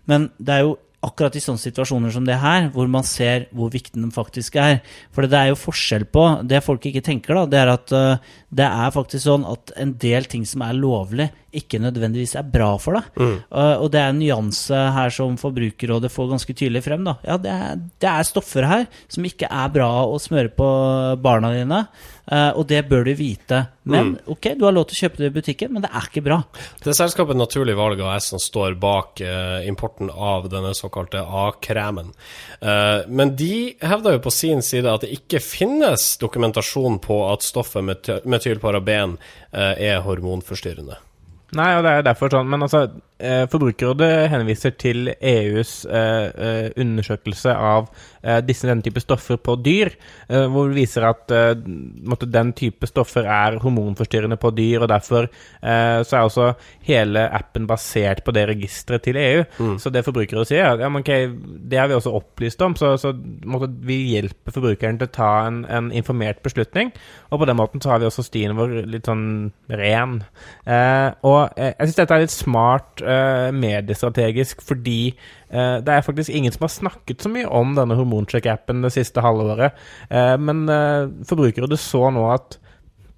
Men 0.10 0.30
det 0.38 0.58
er 0.58 0.66
jo 0.66 0.76
akkurat 1.06 1.36
i 1.38 1.42
sånne 1.44 1.62
situasjoner 1.62 2.14
som 2.14 2.26
det 2.26 2.38
her, 2.42 2.70
hvor 2.74 2.88
man 2.92 3.06
ser 3.06 3.48
hvor 3.56 3.72
viktig 3.74 4.00
den 4.00 4.14
faktisk 4.14 4.58
er. 4.62 4.80
For 5.14 5.28
det 5.30 5.38
er 5.38 5.52
jo 5.52 5.60
forskjell 5.60 6.08
på 6.10 6.24
Det 6.50 6.64
folk 6.66 6.86
ikke 6.90 7.04
tenker, 7.06 7.38
da, 7.38 7.46
det 7.50 7.60
er 7.62 7.72
at 7.74 7.94
uh, 7.96 8.34
det 8.56 8.66
er 8.66 8.94
faktisk 8.96 9.26
sånn 9.26 9.46
at 9.48 9.74
en 9.82 9.94
del 10.02 10.26
ting 10.32 10.46
som 10.50 10.64
er 10.66 10.78
lovlig, 10.78 11.30
ikke 11.56 11.80
nødvendigvis 11.84 12.36
er 12.40 12.48
bra 12.52 12.72
for 12.82 12.98
deg. 12.98 13.12
Mm. 13.20 13.36
Uh, 13.54 13.76
og 13.84 13.88
det 13.94 14.02
er 14.02 14.12
en 14.12 14.20
nyanse 14.20 14.82
her 14.98 15.14
som 15.14 15.38
Forbrukerrådet 15.40 16.12
får 16.12 16.32
ganske 16.34 16.58
tydelig 16.58 16.84
frem. 16.88 17.06
da. 17.08 17.18
Ja, 17.28 17.38
det 17.42 17.54
er, 17.54 17.86
det 18.02 18.12
er 18.12 18.28
stoffer 18.28 18.68
her 18.70 18.90
som 19.06 19.28
ikke 19.28 19.52
er 19.52 19.72
bra 19.76 19.92
å 20.10 20.20
smøre 20.22 20.52
på 20.58 20.70
barna 21.22 21.54
dine. 21.56 21.86
Uh, 22.26 22.52
og 22.58 22.66
det 22.70 22.82
bør 22.90 23.06
du 23.06 23.14
vite. 23.18 23.62
Men 23.86 24.16
mm. 24.16 24.34
ok, 24.34 24.50
du 24.58 24.66
har 24.66 24.74
lov 24.74 24.88
til 24.90 24.98
å 24.98 25.02
kjøpe 25.06 25.22
det 25.22 25.30
i 25.30 25.36
butikken, 25.36 25.74
men 25.76 25.86
det 25.86 25.92
er 25.94 26.10
ikke 26.10 26.26
bra. 26.26 26.40
Det 26.82 26.90
er 26.90 26.98
selskapet 26.98 27.38
Naturlig 27.38 27.78
Valg 27.78 28.02
AS 28.02 28.32
som 28.34 28.42
står 28.42 28.78
bak 28.82 29.22
uh, 29.22 29.62
importen 29.68 30.10
av 30.10 30.50
denne 30.50 30.74
såkalte 30.78 31.22
A-kremen. 31.22 32.14
Uh, 32.62 33.06
men 33.08 33.36
de 33.38 33.76
hevder 33.86 34.18
jo 34.18 34.26
på 34.26 34.34
sin 34.34 34.66
side 34.66 34.90
at 34.90 35.06
det 35.06 35.14
ikke 35.20 35.44
finnes 35.44 36.16
dokumentasjon 36.22 36.98
på 37.04 37.22
at 37.30 37.46
stoffet 37.46 38.10
metylparaben 38.26 39.20
er 39.56 40.02
hormonforstyrrende. 40.04 40.98
Nei, 41.56 41.72
og 41.78 41.86
det 41.86 41.92
er 41.94 42.06
derfor 42.06 42.32
sånn, 42.34 42.48
men 42.52 42.66
altså 42.66 42.82
eh, 42.84 43.15
Forbrukerrådet 43.22 44.28
henviser 44.28 44.74
til 44.76 45.08
EUs 45.16 45.86
eh, 45.88 46.26
eh, 46.36 46.66
undersøkelse 46.82 47.54
av 47.56 47.86
eh, 48.20 48.42
disse, 48.44 48.68
denne 48.68 48.84
type 48.84 49.00
stoffer 49.00 49.40
på 49.40 49.56
dyr, 49.64 49.94
eh, 50.28 50.44
hvor 50.52 50.68
det 50.68 50.82
viser 50.82 51.06
at 51.08 51.32
eh, 51.32 51.54
måtte, 52.04 52.28
den 52.28 52.52
type 52.58 52.90
stoffer 52.90 53.24
er 53.24 53.56
hormonforstyrrende 53.64 54.36
på 54.42 54.52
dyr, 54.58 54.84
og 54.84 54.92
derfor 54.92 55.30
eh, 55.30 56.02
så 56.04 56.18
er 56.18 56.26
også 56.26 56.50
hele 56.90 57.24
appen 57.40 57.70
basert 57.70 58.24
på 58.26 58.36
det 58.36 58.50
registeret 58.52 59.06
til 59.08 59.22
EU. 59.22 59.46
Så 59.80 59.94
det 59.94 60.04
Forbrukerrådet 60.04 60.52
sier, 60.52 60.66
er 60.66 60.84
ja, 60.84 60.92
men 60.92 61.06
ok, 61.06 61.14
det 61.72 61.80
har 61.80 61.88
vi 61.88 61.96
også 61.96 62.14
opplyst 62.20 62.62
om, 62.68 62.76
så, 62.76 62.98
så 63.00 63.14
måtte 63.48 63.72
vi 63.88 64.02
hjelper 64.12 64.58
forbrukeren 64.58 65.00
til 65.00 65.08
å 65.08 65.16
ta 65.16 65.32
en, 65.48 65.64
en 65.72 65.92
informert 65.96 66.44
beslutning, 66.44 66.92
og 67.32 67.40
på 67.42 67.48
den 67.48 67.60
måten 67.62 67.84
så 67.84 67.94
har 67.94 68.04
vi 68.04 68.10
også 68.10 68.28
stien 68.28 68.60
vår 68.60 68.82
litt 68.92 69.08
sånn 69.08 69.26
ren. 69.72 70.20
Eh, 70.68 71.10
og 71.24 71.56
eh, 71.56 71.72
jeg 71.72 71.88
syns 71.88 72.02
dette 72.04 72.20
er 72.20 72.26
litt 72.26 72.36
smart 72.36 73.05
eh, 73.06 73.52
mediestrategisk, 73.56 74.62
fordi 74.66 75.14
uh, 75.54 75.80
det 75.86 75.94
er 75.94 76.06
faktisk 76.06 76.34
ingen 76.34 76.54
som 76.54 76.66
har 76.68 76.74
snakket 76.74 77.24
så 77.24 77.32
mye 77.32 77.48
om 77.48 77.76
denne 77.78 77.98
hormonsjekk-appen 78.00 78.84
det 78.86 78.94
siste 78.96 79.24
halvåret. 79.24 79.78
Uh, 80.12 80.36
men 80.42 80.66
eh, 80.72 81.10
Forbrukerrådet 81.30 81.80
så 81.82 82.10
nå 82.14 82.28
at 82.34 82.60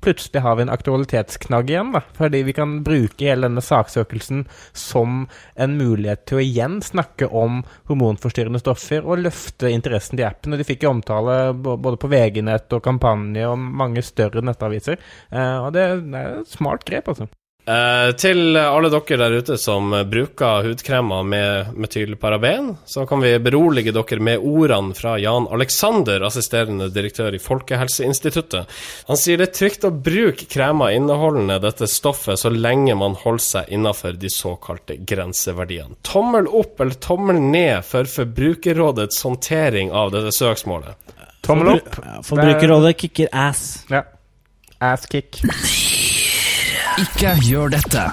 plutselig 0.03 0.43
har 0.45 0.55
vi 0.55 0.63
en 0.67 0.71
aktualitetsknagg 0.71 1.71
igjen, 1.71 1.89
da. 1.95 2.03
Fordi 2.15 2.43
vi 2.45 2.53
kan 2.53 2.75
bruke 2.85 3.25
hele 3.25 3.47
denne 3.47 3.63
saksøkelsen 3.65 4.43
som 4.77 5.23
en 5.57 5.73
mulighet 5.79 6.27
til 6.29 6.37
å 6.37 6.43
igjen 6.43 6.77
snakke 6.85 7.31
om 7.33 7.63
hormonforstyrrende 7.89 8.61
stoffer 8.61 9.01
og 9.01 9.23
løfte 9.25 9.73
interessen 9.73 10.19
til 10.19 10.27
appen. 10.29 10.53
Og 10.53 10.61
de 10.61 10.67
fikk 10.69 10.85
jo 10.85 10.93
omtale 10.93 11.39
både 11.57 11.97
på 11.97 12.11
VG-nett 12.13 12.77
og 12.77 12.85
kampanje 12.85 13.49
og 13.49 13.57
mange 13.57 14.05
større 14.05 14.45
nettaviser. 14.45 15.01
Og 15.33 15.73
det 15.73 15.83
er 15.87 16.07
et 16.37 16.53
smart 16.53 16.85
grep, 16.87 17.09
altså. 17.15 17.27
Eh, 17.67 18.11
til 18.15 18.55
alle 18.55 18.87
dere 18.87 19.17
der 19.19 19.33
ute 19.41 19.57
som 19.59 19.91
bruker 20.07 20.63
hudkremer 20.63 21.25
med 21.27 21.73
metylparaben, 21.75 22.69
så 22.87 23.03
kan 23.05 23.19
vi 23.19 23.33
berolige 23.43 23.91
dere 23.91 24.21
med 24.23 24.39
ordene 24.39 24.95
fra 24.95 25.17
Jan 25.19 25.49
Alexander, 25.51 26.23
assisterende 26.23 26.87
direktør 26.95 27.35
i 27.35 27.41
Folkehelseinstituttet. 27.43 28.71
Han 29.09 29.19
sier 29.19 29.41
det 29.41 29.49
er 29.49 29.57
trygt 29.57 29.83
å 29.83 29.91
bruke 29.91 30.47
kremer 30.47 30.95
inneholdende 30.95 31.59
dette 31.65 31.91
stoffet 31.91 32.39
så 32.39 32.53
lenge 32.53 32.95
man 32.95 33.19
holder 33.19 33.47
seg 33.49 33.75
innafor 33.75 34.15
de 34.15 34.31
såkalte 34.31 35.01
grenseverdiene. 35.03 35.99
Tommel 36.07 36.47
opp 36.47 36.79
eller 36.79 36.95
tommel 37.03 37.43
ned 37.51 37.83
for 37.83 38.07
Forbrukerrådets 38.07 39.19
håndtering 39.27 39.91
av 39.91 40.15
dette 40.15 40.31
søksmålet. 40.39 40.95
Tommel 41.43 41.75
opp. 41.75 41.99
Forbrukerrådet 42.31 42.95
kicker 43.03 43.35
ass. 43.35 43.67
Ja. 43.91 44.05
Ass-kick. 44.79 45.43
Ikke 46.97 47.35
gjør 47.45 47.69
dette. 47.69 48.07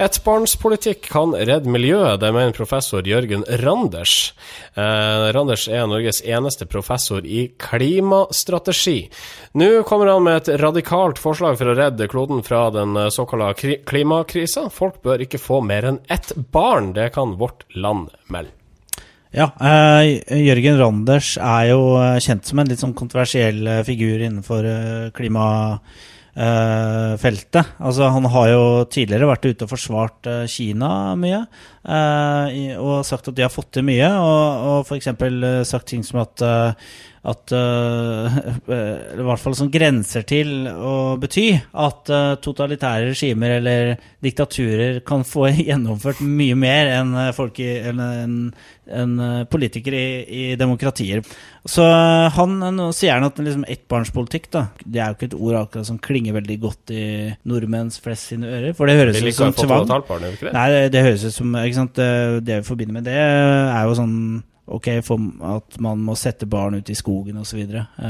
Ettbarnspolitikk 0.00 1.10
kan 1.12 1.34
redde 1.36 1.68
miljøet, 1.68 2.22
det 2.22 2.30
mener 2.32 2.54
professor 2.56 3.04
Jørgen 3.04 3.42
Randers. 3.60 4.32
Eh, 4.72 5.24
Randers 5.36 5.66
er 5.68 5.84
Norges 5.90 6.22
eneste 6.24 6.64
professor 6.64 7.20
i 7.20 7.50
klimastrategi. 7.60 9.10
Nå 9.60 9.68
kommer 9.84 10.08
han 10.08 10.24
med 10.24 10.40
et 10.40 10.62
radikalt 10.62 11.20
forslag 11.20 11.58
for 11.60 11.68
å 11.68 11.76
redde 11.76 12.08
kloden 12.08 12.40
fra 12.46 12.64
den 12.72 12.96
eh, 12.96 13.10
såkalte 13.12 13.76
klimakrisa. 13.84 14.70
Folk 14.72 15.02
bør 15.04 15.26
ikke 15.26 15.42
få 15.42 15.60
mer 15.60 15.90
enn 15.90 16.00
ett 16.08 16.32
barn, 16.54 16.94
det 16.96 17.10
kan 17.18 17.36
vårt 17.36 17.66
land 17.76 18.08
melde. 18.32 18.56
Ja, 19.36 19.50
eh, 19.60 20.16
Jørgen 20.40 20.80
Randers 20.80 21.34
er 21.36 21.68
jo 21.74 21.84
eh, 22.00 22.16
kjent 22.24 22.48
som 22.48 22.64
en 22.64 22.72
litt 22.72 22.80
sånn 22.80 22.96
kontroversiell 22.96 23.68
figur 23.84 24.24
innenfor 24.24 24.72
eh, 26.36 27.12
feltet. 27.20 27.74
altså, 27.78 28.08
han 28.14 28.24
har 28.32 28.48
jo 28.52 28.62
tidligere 28.90 29.28
vært 29.32 29.44
ute 29.50 29.66
og 29.66 29.72
forsvart 29.74 30.28
uh, 30.30 30.42
Kina 30.46 31.14
mye, 31.16 31.44
Uh, 31.82 32.46
i- 32.54 32.76
og 32.78 33.00
sagt 33.04 33.26
at 33.26 33.34
de 33.34 33.42
har 33.42 33.50
fått 33.50 33.72
til 33.74 33.82
mye, 33.82 34.06
og, 34.06 34.66
og 34.70 34.84
f.eks. 34.86 35.08
Uh, 35.18 35.64
sagt 35.66 35.88
ting 35.90 36.04
som 36.06 36.20
at 36.22 36.44
at 37.22 37.52
uh, 37.54 38.38
i 39.18 39.22
hvert 39.22 39.42
fall 39.42 39.54
som 39.54 39.70
grenser 39.70 40.24
til 40.26 40.66
å 40.66 41.14
bety 41.22 41.52
at 41.54 42.10
uh, 42.10 42.34
totalitære 42.42 43.12
regimer 43.12 43.58
eller 43.60 43.92
diktaturer 44.24 45.00
kan 45.06 45.22
få 45.26 45.46
gjennomført 45.68 46.22
mye 46.26 46.58
mer 46.58 46.90
enn 46.98 47.14
enn- 47.22 48.52
enn, 48.92 49.12
eh, 49.22 49.44
politikere 49.50 49.98
i, 49.98 50.52
i 50.52 50.56
demokratier. 50.58 51.22
Så 51.68 51.84
han 52.34 52.56
nå 52.74 52.88
sier 52.96 53.14
han 53.14 53.28
at 53.28 53.38
liksom 53.38 53.64
ettbarnspolitikk, 53.70 54.48
da 54.52 54.64
Det 54.82 54.98
er 54.98 55.12
jo 55.12 55.16
ikke 55.16 55.28
et 55.30 55.36
ord 55.38 55.58
akkurat 55.60 55.86
som 55.86 56.00
klinger 56.02 56.34
veldig 56.34 56.58
godt 56.62 56.92
i 56.94 57.04
nordmenns 57.48 58.00
flest 58.02 58.32
sine 58.32 58.50
ører, 58.50 58.74
for 58.74 58.90
det 58.90 58.98
høres 58.98 59.22
ut 59.22 59.36
som 59.38 59.54
tvang. 59.54 59.86
Nei, 60.50 60.68
det, 60.74 60.82
det 60.94 61.04
høres 61.06 61.26
ut 61.28 61.36
som 61.36 61.54
ikke 61.62 61.78
sant? 61.78 61.94
Det, 61.98 62.42
det 62.46 62.62
vi 62.62 62.70
forbinder 62.72 62.98
med 62.98 63.06
det, 63.06 63.18
er 63.18 63.86
jo 63.86 63.98
sånn 63.98 64.16
Ok, 64.70 64.86
for 65.02 65.18
at 65.50 65.76
man 65.82 66.02
må 66.06 66.14
sette 66.18 66.46
barn 66.46 66.76
ut 66.78 66.90
i 66.90 66.96
skogen 66.96 67.40
osv. 67.40 67.64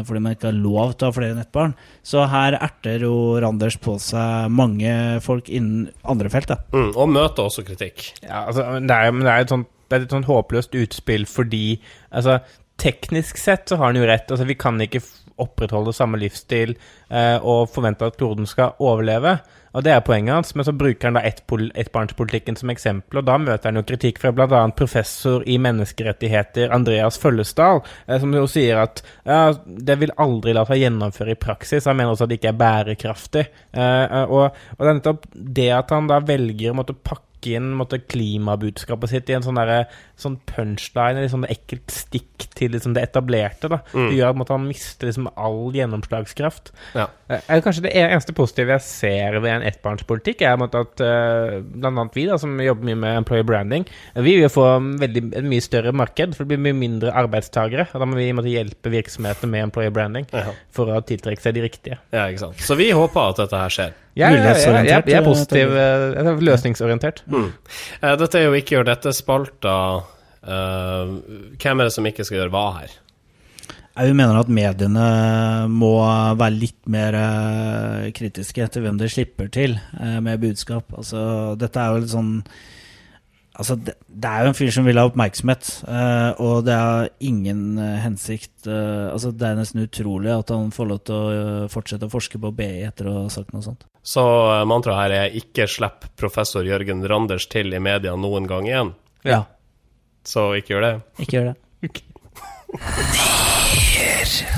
Fordi 0.05 0.21
man 0.21 0.37
ikke 0.37 0.51
har 0.51 0.59
lov 0.59 0.93
til 0.95 1.07
å 1.07 1.11
ha 1.11 1.17
flere 1.17 1.37
nettbarn. 1.39 1.73
Så 2.05 2.27
her 2.29 2.59
erter 2.59 3.07
jo 3.07 3.15
Randers 3.41 3.79
på 3.81 3.97
seg 4.03 4.53
mange 4.53 4.93
folk 5.25 5.49
innen 5.49 5.89
andre 6.05 6.33
felt. 6.33 6.53
da. 6.53 6.61
Mm, 6.75 6.91
og 6.93 7.09
møter 7.15 7.49
også 7.49 7.65
kritikk. 7.67 8.11
Ja, 8.21 8.45
altså, 8.51 8.67
men 8.75 8.91
det 8.91 8.99
er, 8.99 9.17
men 9.17 9.25
det 9.25 9.33
er 9.33 9.47
et 9.47 9.55
sånt, 9.55 9.71
det 9.89 9.97
er 9.97 10.07
et 10.07 10.15
sånt 10.15 10.29
håpløst 10.29 10.77
utspill 10.77 11.25
fordi 11.29 11.65
altså, 12.13 12.39
teknisk 12.81 13.41
sett 13.41 13.69
så 13.69 13.81
har 13.81 13.91
han 13.91 14.01
jo 14.03 14.09
rett. 14.09 14.29
Altså, 14.29 14.49
vi 14.49 14.59
kan 14.61 14.81
ikke 14.85 15.01
opprettholde 15.41 15.95
samme 15.97 16.21
livsstil 16.21 16.75
eh, 17.11 17.39
og 17.39 17.71
forvente 17.73 18.09
at 18.09 18.19
kloden 18.21 18.49
skal 18.49 18.77
overleve. 18.83 19.39
Og 19.73 19.85
det 19.87 19.95
er 19.95 20.03
poenget 20.05 20.35
hans, 20.35 20.51
men 20.55 20.67
så 20.69 20.75
bruker 20.77 21.09
han 21.09 21.17
da 21.17 21.23
ett 21.25 21.41
pol- 21.49 21.71
ettbarnspolitikken 21.81 22.59
som 22.61 22.71
eksempel, 22.73 23.23
og 23.23 23.29
da 23.29 23.39
møter 23.41 23.71
han 23.71 23.81
jo 23.81 23.85
kritikk 23.89 24.21
fra 24.21 24.33
bl.a. 24.37 24.61
professor 24.77 25.47
i 25.49 25.57
menneskerettigheter 25.65 26.75
Andreas 26.77 27.17
Føllesdal, 27.23 27.81
eh, 28.07 28.21
som 28.21 28.37
jo 28.37 28.45
sier 28.51 28.83
at 28.85 29.03
ja, 29.25 29.41
det 29.65 29.99
vil 30.03 30.15
aldri 30.21 30.53
la 30.57 30.67
seg 30.69 30.85
gjennomføre 30.85 31.37
i 31.37 31.41
praksis. 31.41 31.89
Han 31.89 32.01
mener 32.01 32.13
også 32.13 32.29
at 32.29 32.35
det 32.35 32.41
ikke 32.43 32.53
er 32.53 32.63
bærekraftig. 32.63 33.49
Eh, 33.73 34.05
eh, 34.05 34.25
og, 34.29 34.65
og 34.77 34.85
det 34.85 34.91
er 34.93 35.01
nettopp 35.01 35.29
det 35.33 35.71
at 35.81 35.97
han 35.97 36.11
da 36.11 36.21
velger 36.27 36.73
å 36.73 36.81
måtte 36.83 36.99
pakke 36.99 37.32
inn 37.51 37.73
måtte, 37.79 37.99
klimabudskapet 37.99 39.11
sitt 39.13 39.31
i 39.31 39.37
en 39.37 39.45
sånn, 39.45 39.59
sånn 40.21 40.39
punchline, 40.49 41.19
eller 41.19 41.31
sånn 41.33 41.47
ekkelt 41.51 41.91
stikk 41.93 42.47
til 42.59 42.73
liksom, 42.75 42.95
det 42.97 43.03
etablerte. 43.09 43.69
Da. 43.73 43.81
Det 43.93 44.17
gjør 44.19 44.33
at 44.33 44.39
måtte, 44.41 44.57
han 44.57 44.67
mister 44.69 45.09
liksom, 45.11 45.29
all 45.37 45.73
gjennomslagskraft. 45.77 46.73
Ja. 46.99 47.09
Eh, 47.29 47.41
Er 47.49 47.63
kanskje 47.65 47.85
det 47.87 47.95
eneste 47.99 48.35
positive 48.37 48.77
jeg 48.77 48.85
ser 48.87 49.39
ved 49.41 49.53
en 49.57 49.67
ettbarnspolitikk, 49.69 50.43
er 50.47 50.59
måtte, 50.61 50.83
at 50.87 51.01
eh, 51.05 51.59
annet 51.83 52.15
vi, 52.19 52.27
da, 52.31 52.39
som 52.41 52.55
jobber 52.61 52.89
mye 52.91 53.01
med 53.03 53.21
employer 53.23 53.47
branding, 53.49 53.87
eh, 54.15 54.23
vi 54.23 54.37
vil 54.41 54.53
få 54.53 54.67
en 54.77 54.93
veldig, 55.01 55.25
et 55.41 55.49
mye 55.49 55.65
større 55.65 55.93
marked, 55.97 56.37
for 56.37 56.45
det 56.45 56.55
blir 56.57 56.65
mye 56.71 56.79
mindre 56.79 57.15
arbeidstagere. 57.23 57.89
Og 57.93 58.01
da 58.03 58.09
må 58.09 58.19
vi 58.21 58.31
måtte, 58.37 58.53
hjelpe 58.53 58.91
virksomheter 58.93 59.49
med 59.49 59.69
employer 59.69 59.91
branding 59.95 60.27
Ja. 60.33 60.51
for 60.71 60.87
å 60.93 61.01
tiltrekke 61.05 61.41
seg 61.41 61.55
de 61.55 61.63
riktige. 61.69 61.99
ja, 62.13 62.27
ikke 62.29 62.39
sant. 62.47 62.57
Så 62.61 62.77
vi 62.77 62.91
håper 62.91 63.31
at 63.31 63.37
dette 63.37 63.57
her 63.57 63.69
skjer. 63.73 63.93
Jeg, 64.13 64.35
jeg, 64.37 64.43
jeg, 64.43 64.45
jeg, 64.45 64.53
jeg, 64.53 64.83
Mulighetsorientert, 64.85 65.07
jeg 65.09 65.17
er 65.17 65.23
eh, 65.23 65.29
positiv, 65.29 65.71
eh, 65.73 66.03
jeg 66.13 66.27
er 66.29 66.43
løsningsorientert. 66.49 67.23
Mm. 67.33 67.47
Uh, 68.03 68.11
dette 68.21 68.41
er 68.41 68.45
jo 68.45 68.59
ikke 68.59 68.77
gjør 68.77 68.91
dette-spalta. 68.91 69.77
Uh, 70.43 71.15
hvem 71.57 71.81
er 71.81 71.89
det 71.89 71.95
som 71.95 72.09
ikke 72.11 72.27
skal 72.29 72.43
gjøre 72.43 72.53
hva 72.53 72.67
her? 72.81 72.99
Jeg 73.93 74.17
mener 74.17 74.37
at 74.41 74.53
mediene 74.53 75.07
må 75.69 75.95
være 76.41 76.57
litt 76.57 76.79
mer 76.93 77.17
kritiske 78.17 78.69
til 78.73 78.87
hvem 78.87 78.97
de 79.01 79.09
slipper 79.13 79.51
til 79.53 79.77
med 80.25 80.41
budskap. 80.41 80.95
Altså, 80.97 81.53
dette 81.61 81.77
er 81.77 81.93
jo 81.93 82.01
litt 82.01 82.15
sånn 82.15 82.31
Altså, 83.53 83.77
det, 83.77 83.95
det 84.09 84.29
er 84.31 84.47
jo 84.47 84.51
en 84.53 84.57
fyr 84.57 84.71
som 84.73 84.87
vil 84.89 84.97
ha 84.97 85.05
oppmerksomhet, 85.05 85.67
uh, 85.85 86.41
og 86.41 86.63
det 86.65 86.73
er 86.73 87.11
ingen 87.29 87.77
uh, 87.77 87.99
hensikt 88.01 88.65
uh, 88.65 89.13
Altså, 89.13 89.29
det 89.37 89.45
er 89.45 89.59
nesten 89.59 89.85
utrolig 89.85 90.33
at 90.33 90.49
han 90.55 90.71
får 90.73 90.89
lov 90.89 91.01
til 91.05 91.17
å 91.19 91.69
fortsette 91.73 92.09
å 92.09 92.13
forske 92.15 92.41
på 92.41 92.53
BI 92.57 92.81
etter 92.87 93.11
å 93.13 93.19
ha 93.19 93.29
sagt 93.33 93.53
noe 93.53 93.65
sånt. 93.67 93.85
Så 94.03 94.25
mantraet 94.69 95.03
her 95.03 95.17
er 95.19 95.37
'ikke 95.37 95.69
slipp 95.69 96.09
professor 96.17 96.65
Jørgen 96.65 97.05
Randers 97.05 97.47
til 97.53 97.75
i 97.77 97.83
media 97.83 98.17
noen 98.17 98.49
gang 98.49 98.65
igjen'. 98.67 98.95
Ja. 99.29 99.45
Så 100.25 100.57
ikke 100.57 100.75
gjør 100.75 100.89
det. 100.89 100.95
Ikke 101.21 101.37
gjør 101.37 101.53
det. 101.53 101.57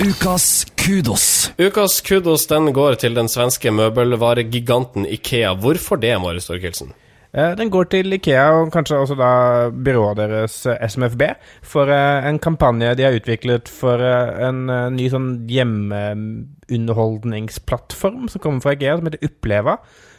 Ukas 0.07 0.67
kudos. 0.79 1.51
Ukas 1.59 2.01
kudos 2.01 2.47
den 2.47 2.73
går 2.73 2.95
til 3.03 3.15
den 3.19 3.29
svenske 3.29 3.71
møbelvaregiganten 3.75 5.07
Ikea. 5.07 5.55
Hvorfor 5.59 5.99
det, 5.99 6.15
Marius 6.23 6.47
Torkelsen? 6.47 6.95
Eh, 7.35 7.57
Den 7.59 7.71
går 7.71 7.85
til 7.91 8.13
Ikea 8.15 8.45
og 8.61 8.69
kanskje 8.75 8.99
også 9.03 9.15
da 9.19 9.31
byrået 9.75 10.17
deres 10.21 10.61
eh, 10.71 10.79
SMFB 10.89 11.23
for 11.67 11.91
eh, 11.91 12.27
en 12.29 12.39
kampanje 12.39 12.93
de 12.95 13.03
har 13.03 13.13
utviklet 13.19 13.67
for 13.69 13.99
en 13.99 14.67
ny 14.95 15.09
sånn 15.11 15.47
hjemmeunderholdningsplattform 15.51 18.29
som 18.31 18.41
kommer 18.45 18.61
fra 18.63 18.73
IKEA, 18.77 18.97
som 19.01 19.07
heter 19.11 19.25
Uppleva. 19.27 19.75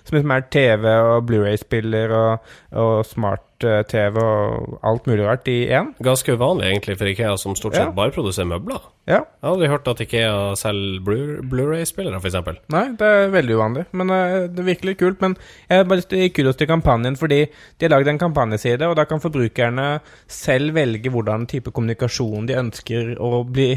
Som 0.06 0.20
liksom 0.20 0.32
er 0.36 0.44
TV 0.54 0.84
og 1.02 1.24
Blu-ray-spiller 1.26 2.12
og, 2.14 2.44
og 2.78 3.00
smart-TV 3.10 4.20
og 4.22 4.76
alt 4.86 5.08
mulig 5.10 5.24
rart 5.26 5.48
i 5.50 5.64
én. 5.74 5.96
Ganske 6.06 6.36
uvanlig 6.38 6.68
egentlig 6.70 6.94
for 7.00 7.10
Ikea, 7.10 7.32
som 7.42 7.56
stort 7.58 7.74
sett 7.80 7.88
Ja. 7.88 7.96
bare 7.96 8.14
produserer 8.14 8.46
møbler. 8.52 8.84
Ja. 9.06 9.20
Jeg 9.22 9.46
har 9.46 9.52
aldri 9.52 9.68
hørt 9.70 9.88
at 9.92 10.00
Ikea 10.02 10.30
selger 10.58 11.02
Blu- 11.06 11.42
Blu-ray-spillere, 11.52 12.18
f.eks. 12.18 12.38
Nei, 12.74 12.86
det 12.98 13.06
er 13.06 13.28
veldig 13.34 13.58
uvanlig, 13.60 13.84
men 13.94 14.10
eh, 14.10 14.38
det 14.50 14.64
er 14.64 14.68
virkelig 14.72 14.96
kult. 14.98 15.20
Men 15.22 15.36
jeg 15.70 15.78
har 15.78 15.86
bare 15.86 16.00
lyst 16.00 16.10
til 16.10 16.32
kudos 16.34 16.58
til 16.58 16.70
kampanjen, 16.72 17.18
fordi 17.20 17.44
de 17.46 17.86
har 17.86 17.94
lagd 17.94 18.10
en 18.10 18.22
kampanjeside, 18.24 18.88
og 18.90 18.96
da 18.98 19.06
kan 19.06 19.22
forbrukerne 19.22 19.86
selv 20.32 20.74
velge 20.80 21.12
hvordan 21.14 21.46
type 21.52 21.70
kommunikasjon 21.76 22.48
de 22.50 22.58
ønsker 22.64 23.12
å 23.22 23.44
bli 23.46 23.68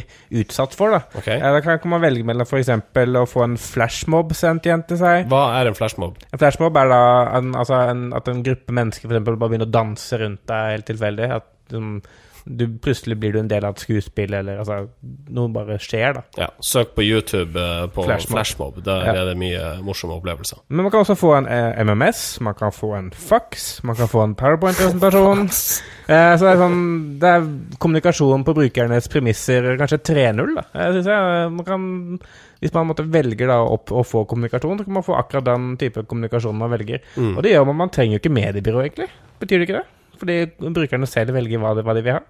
utsatt 0.41 0.73
for. 0.79 0.97
Da, 0.97 1.03
okay. 1.21 1.37
Da 1.45 1.61
kan 1.64 1.77
kan 1.83 1.93
man 1.93 2.03
velge 2.07 2.25
mellom 2.25 2.49
f.eks. 2.49 2.73
å 2.73 3.27
få 3.29 3.45
en 3.45 3.59
flashmob 3.61 4.33
sendt 4.38 4.64
hjem 4.71 4.87
til 4.88 5.01
seg. 5.03 5.29
Hva 5.29 5.43
er 5.59 5.69
en 5.69 5.77
flashmob? 5.77 6.17
En 6.33 6.41
flashmob 6.41 6.81
er 6.81 6.88
da 6.95 7.03
en, 7.37 7.53
altså 7.59 7.83
en, 7.93 8.07
at 8.17 8.33
en 8.33 8.41
gruppe 8.47 8.73
mennesker 8.81 9.05
for 9.05 9.19
eksempel 9.19 9.37
bare 9.37 9.53
begynner 9.53 9.69
å 9.69 9.77
danse 9.77 10.19
rundt 10.25 10.47
deg 10.49 10.73
helt 10.79 10.88
tilfeldig. 10.88 11.29
At 11.37 11.77
um, 11.77 11.99
du, 12.44 12.66
plutselig 12.83 13.16
blir 13.18 13.33
du 13.33 13.38
en 13.40 13.48
del 13.51 13.64
av 13.64 13.74
et 13.77 13.83
skuespill, 13.83 14.35
eller 14.35 14.59
altså 14.62 14.88
Noe 15.35 15.48
bare 15.53 15.79
skjer, 15.83 16.14
da. 16.18 16.22
Ja, 16.38 16.48
Søk 16.64 16.94
på 16.96 17.03
YouTube 17.05 17.59
eh, 17.61 17.87
på 17.94 18.05
Flashmob. 18.07 18.35
flashmob. 18.37 18.83
Der 18.85 19.05
Ja. 19.07 19.14
er 19.22 19.24
det 19.31 19.37
mye 19.40 19.83
morsomme 19.85 20.14
opplevelser. 20.16 20.59
Men 20.68 20.83
man 20.87 20.90
kan 20.94 21.01
også 21.05 21.16
få 21.18 21.35
en 21.38 21.46
eh, 21.46 21.81
MMS, 21.85 22.40
man 22.40 22.55
kan 22.55 22.72
få 22.72 22.94
en 22.98 23.11
fax, 23.12 23.83
man 23.85 23.96
kan 23.96 24.09
få 24.09 24.22
en 24.24 24.35
PowerPoint-presentasjon. 24.35 25.48
Eh, 26.09 26.38
så 26.40 26.46
det 26.46 26.53
er 26.55 26.57
sånn 26.57 26.77
Det 27.20 27.29
er 27.29 27.42
kommunikasjon 27.85 28.40
på 28.46 28.55
brukernes 28.57 29.11
premisser, 29.12 29.66
kanskje 29.77 29.98
3.0, 30.09 30.55
da. 30.57 30.62
Jeg 30.72 30.94
synes 30.94 31.11
jeg, 31.12 31.51
man 31.53 31.66
kan 31.66 31.83
Hvis 32.62 32.72
man 32.72 32.88
måtte 32.88 33.05
velger 33.12 33.46
da 33.53 33.59
å, 33.61 33.77
å 33.77 34.05
få 34.09 34.22
kommunikasjon, 34.24 34.79
så 34.81 34.87
kan 34.87 34.96
man 34.96 35.05
få 35.05 35.18
akkurat 35.20 35.44
den 35.44 35.77
type 35.77 36.07
kommunikasjon 36.09 36.57
man 36.57 36.72
velger. 36.72 37.05
Mm. 37.18 37.35
Og 37.37 37.42
det 37.44 37.53
gjør 37.53 37.66
man. 37.68 37.77
Man 37.85 37.92
trenger 37.92 38.16
jo 38.16 38.22
ikke 38.22 38.33
mediebyrå, 38.38 38.81
egentlig. 38.87 39.11
Betyr 39.38 39.61
det 39.61 39.68
ikke 39.68 39.83
det? 39.83 39.87
Fordi 40.18 40.42
brukerne 40.59 41.09
selv 41.11 41.37
velger 41.37 41.62
hva 41.62 41.74
de, 41.78 41.87
hva 41.87 41.96
de 41.96 42.04
vil 42.07 42.18
ha. 42.18 42.22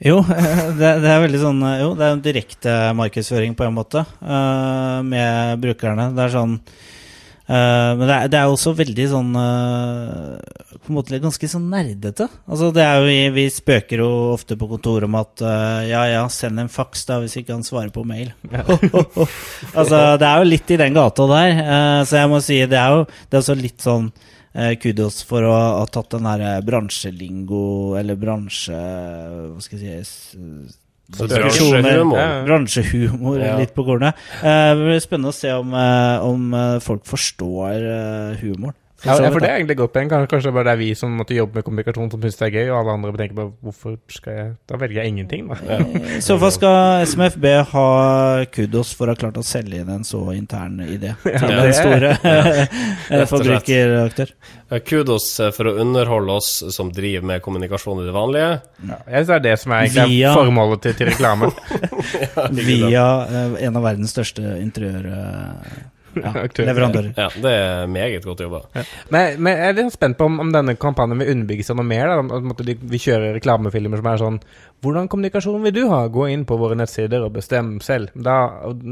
Jo, 0.00 0.22
det, 0.80 0.94
det 1.02 1.10
er 1.12 1.24
veldig 1.26 1.42
sånn 1.42 1.58
Jo, 1.82 1.90
det 1.98 2.06
er 2.06 2.14
en 2.14 2.22
direkte 2.24 2.76
markedsføring 2.96 3.52
på 3.56 3.66
en 3.66 3.76
måte 3.76 4.06
uh, 4.22 5.02
med 5.04 5.60
brukerne. 5.60 6.08
Det 6.16 6.24
er 6.24 6.32
sånn 6.32 6.54
uh, 6.56 7.90
Men 7.98 8.06
det 8.06 8.14
er, 8.14 8.30
det 8.32 8.38
er 8.40 8.48
også 8.48 8.72
veldig 8.78 9.06
sånn 9.12 9.36
uh, 9.36 10.38
På 10.78 10.88
en 10.88 10.96
måte 10.96 11.20
ganske 11.20 11.50
sånn 11.52 11.68
nerdete. 11.68 12.30
Altså 12.48 12.70
det 12.72 12.86
er 12.86 12.96
jo, 12.96 13.10
vi, 13.10 13.18
vi 13.36 13.46
spøker 13.52 14.00
jo 14.00 14.08
ofte 14.32 14.56
på 14.56 14.70
kontoret 14.70 15.04
om 15.10 15.20
at 15.20 15.44
eh, 15.44 15.90
ja 15.90 16.06
ja, 16.08 16.24
send 16.32 16.62
en 16.62 16.72
faks 16.72 17.04
da 17.10 17.20
hvis 17.20 17.36
ikke 17.42 17.52
han 17.52 17.66
svarer 17.66 17.92
på 17.92 18.06
mail. 18.08 18.32
altså 19.78 20.00
det 20.16 20.26
er 20.30 20.40
jo 20.40 20.48
litt 20.48 20.72
i 20.72 20.80
den 20.80 20.96
gata 20.96 21.28
der. 21.28 21.60
eh, 21.60 22.00
så 22.08 22.22
jeg 22.22 22.32
må 22.32 22.40
si 22.42 22.62
det 22.64 22.80
er 22.80 22.96
jo 22.96 23.04
det 23.04 23.36
er 23.36 23.42
også 23.42 23.58
litt 23.60 23.84
sånn 23.84 24.08
eh, 24.08 24.39
kudos 24.82 25.22
for 25.22 25.46
å 25.46 25.52
ha 25.54 25.86
tatt 25.86 26.10
den 26.16 26.26
her 26.26 26.40
eh, 26.40 26.60
bransjelingo, 26.66 27.96
eller 28.00 28.18
bransje... 28.18 28.74
Hva 28.74 29.60
skal 29.62 29.78
jeg 29.84 30.06
si. 30.08 30.38
Bransjehumor. 31.10 32.44
Bransjehumor 32.46 33.40
Ja. 33.42 33.56
litt 33.58 33.74
på 33.74 33.84
kornet. 33.86 34.14
Eh, 34.42 34.74
det 34.74 34.84
blir 34.84 35.00
spennende 35.02 35.32
å 35.32 35.34
se 35.34 35.52
om, 35.54 35.72
eh, 35.74 36.26
om 36.26 36.54
eh, 36.54 36.78
folk 36.82 37.04
forstår 37.06 37.74
eh, 37.78 38.36
humoren. 38.42 38.74
Ja, 39.00 39.14
ja, 39.16 39.30
for 39.32 39.40
det 39.40 39.48
er 39.48 39.56
egentlig 39.56 39.78
godt 39.80 39.92
poeng. 39.94 40.10
Kanskje, 40.12 40.50
bare 40.52 40.66
det 40.68 40.72
er 40.74 40.80
vi 40.82 40.88
som 40.98 41.14
måtte 41.16 41.32
jobbe 41.32 41.56
med 41.60 41.64
kommunikasjon 41.64 42.10
som 42.12 42.20
syns 42.20 42.36
det 42.36 42.46
er 42.48 42.54
gøy, 42.58 42.66
og 42.72 42.78
alle 42.82 42.94
andre 42.98 43.12
tenker 43.16 43.36
bare 43.38 43.52
hvorfor 43.64 43.94
skal 44.12 44.34
jeg 44.36 44.50
Da 44.68 44.76
velger 44.82 45.00
jeg 45.00 45.12
ingenting, 45.14 45.46
da. 45.48 45.78
I 46.18 46.20
så 46.26 46.36
fall 46.42 46.52
skal 46.52 47.06
SMFB 47.08 47.46
ha 47.72 47.86
kudos 48.52 48.90
for 48.98 49.08
å 49.08 49.14
ha 49.14 49.20
klart 49.22 49.38
å 49.40 49.44
selge 49.46 49.80
inn 49.80 49.88
en 49.94 50.04
så 50.04 50.20
intern 50.36 50.82
idé 50.84 51.14
til 51.22 51.32
Ja, 51.32 51.40
en 51.48 51.62
det 51.62 51.70
er- 51.70 51.78
store 51.80 52.10
eh, 53.20 53.24
forbrukeraktør. 53.30 54.34
Eh, 54.70 54.82
Kudos 54.86 55.30
eh, 55.40 55.48
for 55.56 55.70
å 55.70 55.76
underholde 55.82 56.36
oss 56.36 56.50
som 56.76 56.92
driver 56.94 57.24
med 57.32 57.42
kommunikasjon 57.42 58.02
i 58.02 58.06
det 58.06 58.12
vanlige. 58.14 58.50
Ja, 58.84 58.98
jeg 59.06 59.24
synes 59.24 59.30
det 59.30 59.38
er 59.38 59.46
det 59.48 59.54
som 59.64 59.72
er 59.78 59.88
Via- 59.96 60.34
formålet 60.36 60.84
til, 60.84 60.94
til 61.00 61.10
reklame. 61.10 61.48
Via 62.60 63.06
eh, 63.24 63.56
en 63.66 63.80
av 63.80 63.88
verdens 63.88 64.12
største 64.14 64.58
interiør... 64.60 65.08
ja, 66.16 66.32
leverandører. 66.70 67.12
Ja, 67.16 67.28
det 67.44 67.52
er 67.58 67.86
meget 67.90 68.24
godt 68.26 68.40
jobba. 68.44 68.62
Men, 69.10 69.36
men 69.42 69.54
jeg 69.56 69.68
er 69.68 69.78
litt 69.78 69.94
spent 69.94 70.18
på 70.18 70.26
om, 70.30 70.40
om 70.42 70.50
denne 70.54 70.74
kampanjen 70.80 71.20
vil 71.22 71.30
underbygge 71.36 71.66
seg 71.68 71.78
noe 71.78 71.86
mer. 71.86 72.10
Da. 72.10 72.18
Om, 72.24 72.32
om 72.40 72.54
de, 72.66 72.74
vi 72.80 73.00
kjører 73.02 73.36
reklamefilmer 73.38 74.02
som 74.02 74.10
er 74.14 74.20
sånn 74.24 74.40
Hvordan 74.80 75.10
kommunikasjon 75.12 75.60
vil 75.60 75.74
du 75.76 75.82
ha? 75.90 76.06
Gå 76.08 76.22
inn 76.32 76.46
på 76.48 76.56
våre 76.56 76.72
nettsider 76.80 77.20
og 77.26 77.34
bestem 77.34 77.74
selv. 77.84 78.14
Da, 78.16 78.36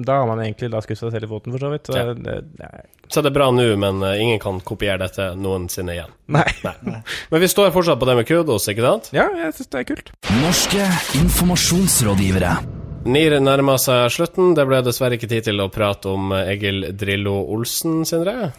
da 0.05 0.19
har 0.21 0.27
man 0.29 0.43
egentlig 0.45 0.69
da 0.75 0.83
skutt 0.85 1.01
seg 1.01 1.15
selv 1.15 1.25
i 1.25 1.31
foten, 1.31 1.55
for 1.55 1.65
så 1.65 1.71
vidt. 1.73 1.89
Så 1.89 1.97
Ja. 1.97 2.11
det, 2.13 2.35
nei. 2.61 2.83
Så 3.09 3.23
det 3.25 3.31
er 3.31 3.37
bra 3.39 3.47
nå, 3.57 3.65
men 3.81 4.03
uh, 4.05 4.11
ingen 4.21 4.37
kan 4.43 4.61
kopiere 4.61 5.01
dette 5.01 5.31
noensinne 5.41 5.95
igjen. 5.97 6.13
nei. 6.29 6.45
Nei. 6.61 7.01
Men 7.33 7.41
vi 7.41 7.49
står 7.49 7.73
fortsatt 7.73 7.97
på 8.03 8.11
det 8.11 8.19
med 8.21 8.29
kudos, 8.29 8.69
ikke 8.69 8.85
sant? 8.85 9.09
Ja, 9.17 9.31
jeg 9.33 9.57
syns 9.57 9.73
det 9.73 9.81
er 9.81 9.89
kult. 9.95 10.13
Norske 10.43 10.91
informasjonsrådgivere. 11.23 12.53
NIR 13.07 13.39
nærmer 13.41 13.79
seg 13.81 14.11
slutten. 14.13 14.55
Det 14.59 14.65
ble 14.69 14.81
dessverre 14.85 15.17
ikke 15.19 15.29
tid 15.31 15.47
til 15.49 15.63
å 15.63 15.69
prate 15.73 16.11
om 16.11 16.33
eh, 16.35 16.51
Egil 16.57 16.89
Drillo 16.99 17.37
Olsen, 17.55 18.01
Sindre. 18.09 18.51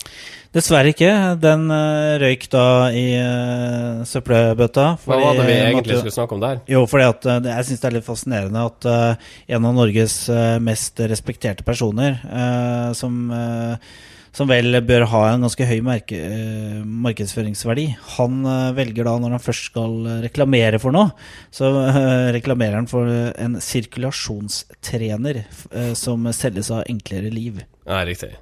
Dessverre 0.55 0.93
ikke. 0.93 1.11
Den 1.41 1.67
eh, 1.73 2.15
røyk 2.23 2.47
da 2.49 2.63
i 2.95 3.05
uh, 3.19 4.01
søppelbøtta. 4.09 4.85
Hva 5.05 5.19
var 5.21 5.37
det 5.37 5.45
vi 5.49 5.57
egentlig 5.59 5.75
måtte- 5.81 5.99
skulle 6.01 6.15
snakke 6.15 6.37
om 6.37 6.43
der? 6.45 6.61
Jo, 6.71 6.85
fordi 6.89 7.09
at 7.11 7.29
jeg 7.51 7.67
syns 7.67 7.83
det 7.83 7.89
er 7.91 7.97
litt 7.99 8.07
fascinerende 8.07 8.65
at 8.71 8.89
uh, 8.89 9.33
en 9.57 9.69
av 9.69 9.75
Norges 9.77 10.15
mest 10.63 11.03
respekterte 11.11 11.67
personer, 11.67 12.17
uh, 12.25 12.89
som, 12.97 13.19
eh, 13.35 13.91
som 14.35 14.49
vel 14.49 14.77
bør 14.85 15.05
ha 15.11 15.21
en 15.31 15.45
ganske 15.45 15.65
høy 15.67 15.79
merke, 15.85 16.17
eh, 16.19 16.79
markedsføringsverdi, 17.05 17.85
han 18.17 18.39
eh, 18.45 18.71
velger 18.77 19.07
da, 19.07 19.15
når 19.21 19.35
han 19.37 19.43
først 19.43 19.69
skal 19.71 19.95
eh, 20.05 20.19
reklamere 20.25 20.79
for 20.81 20.95
noe, 20.95 21.11
så 21.55 21.71
eh, 21.87 22.29
reklamerer 22.37 22.77
han 22.79 22.89
for 22.91 23.09
eh, 23.09 23.31
en 23.41 23.57
sirkulasjonstrener 23.63 25.41
eh, 25.43 25.93
som 25.97 26.27
selges 26.35 26.71
av 26.75 26.85
Enklere 26.89 27.31
liv. 27.33 27.61
Ja, 27.85 28.03
riktig. 28.07 28.33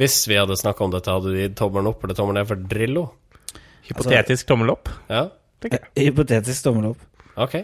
Hvis 0.00 0.22
vi 0.30 0.38
hadde 0.38 0.56
snakka 0.58 0.86
om 0.86 0.92
dette, 0.94 1.12
hadde 1.12 1.32
du 1.34 1.38
gitt 1.40 1.58
tommelen 1.58 1.90
opp 1.90 2.04
eller 2.04 2.16
tommelen 2.18 2.40
ned 2.42 2.48
for 2.50 2.68
Drillo? 2.70 3.08
Hypotetisk 3.90 4.46
tommel 4.48 4.72
opp. 4.74 4.90
Ja, 5.10 5.26
jeg. 5.66 5.82
Hypotetisk 5.98 6.64
tommel 6.64 6.92
opp. 6.92 7.02
ok. 7.36 7.60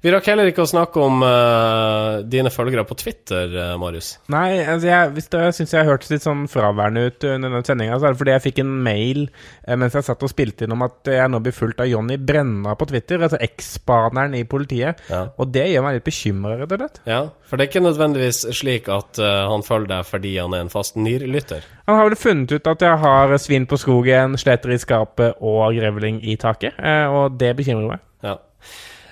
Vi 0.00 0.12
rakk 0.12 0.28
heller 0.30 0.48
ikke 0.50 0.64
å 0.64 0.68
snakke 0.68 1.00
om 1.04 1.22
uh, 1.24 2.20
dine 2.28 2.52
følgere 2.52 2.86
på 2.88 2.96
Twitter, 2.98 3.52
uh, 3.52 3.74
Marius. 3.80 4.14
Nei, 4.32 4.62
altså 4.62 4.88
jeg, 4.90 5.10
hvis 5.16 5.30
det 5.32 5.42
syns 5.56 5.74
jeg 5.74 5.82
har 5.82 5.90
hørt 5.92 6.06
litt 6.10 6.24
sånn 6.24 6.46
fraværende 6.50 7.06
ut 7.08 7.26
under 7.28 7.52
denne 7.52 7.66
sendinga, 7.66 7.98
så 7.98 8.08
er 8.08 8.14
det 8.14 8.20
fordi 8.22 8.34
jeg 8.34 8.44
fikk 8.46 8.60
en 8.64 8.74
mail 8.86 9.22
uh, 9.28 9.76
mens 9.80 9.96
jeg 9.98 10.06
satt 10.06 10.24
og 10.26 10.32
spilte 10.32 10.66
inn 10.66 10.76
om 10.76 10.86
at 10.86 11.10
jeg 11.12 11.32
nå 11.32 11.42
blir 11.44 11.56
fulgt 11.56 11.82
av 11.84 11.90
Jonny 11.90 12.16
Brenna 12.16 12.76
på 12.78 12.88
Twitter, 12.90 13.22
altså 13.26 13.40
eksbaneren 13.44 14.36
i 14.38 14.44
politiet. 14.48 15.00
Ja. 15.12 15.22
Og 15.40 15.52
det 15.54 15.66
gjør 15.70 15.86
meg 15.86 15.98
litt 15.98 16.08
bekymra, 16.08 16.56
rett 16.60 16.76
og 16.76 16.84
slett. 16.84 17.02
ja, 17.10 17.22
For 17.48 17.56
det 17.56 17.66
er 17.66 17.72
ikke 17.72 17.84
nødvendigvis 17.84 18.42
slik 18.56 18.88
at 18.92 19.20
han 19.20 19.64
følger 19.66 19.90
deg 19.90 20.06
fordi 20.08 20.34
han 20.38 20.54
er 20.56 20.64
en 20.64 20.72
fast 20.72 20.96
NIR-lytter. 21.00 21.64
Han 21.88 21.98
har 21.98 22.08
vel 22.08 22.18
funnet 22.20 22.54
ut 22.54 22.70
at 22.70 22.84
jeg 22.84 23.00
har 23.02 23.34
svin 23.42 23.66
på 23.68 23.78
skogen, 23.80 24.36
sletter 24.40 24.74
i 24.74 24.78
skapet 24.80 25.40
og 25.40 25.74
grevling 25.76 26.20
i 26.24 26.36
taket, 26.40 26.78
og 27.10 27.36
det 27.40 27.54
bekymrer 27.58 27.94
meg. 27.94 28.06
Ja. 28.24 28.38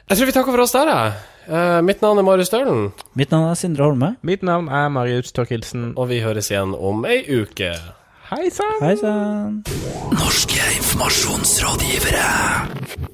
Jeg 0.09 0.17
tror 0.17 0.29
vi 0.31 0.33
takker 0.33 0.55
for 0.55 0.63
oss 0.65 0.73
der, 0.73 0.89
jeg. 0.89 1.13
Uh, 1.49 1.81
mitt 1.85 2.01
navn 2.01 2.19
er 2.21 2.25
Marius 2.25 2.49
Stølen, 2.49 2.87
Mitt 3.17 3.31
navn 3.33 3.51
er 3.51 3.55
Sindre 3.61 3.85
Holme. 3.85 4.15
Mitt 4.25 4.43
navn 4.43 4.69
er 4.73 4.89
Marius 4.89 5.33
Torkelsen. 5.37 5.93
og 5.97 6.09
vi 6.09 6.21
høres 6.25 6.49
igjen 6.51 6.73
om 6.75 7.05
ei 7.05 7.21
uke. 7.29 7.75
Hei 8.31 8.49
sann! 8.53 8.81
Hei 8.81 8.95
sann. 9.01 9.63
Norske 10.13 10.61
informasjonsrådgivere. 10.81 13.08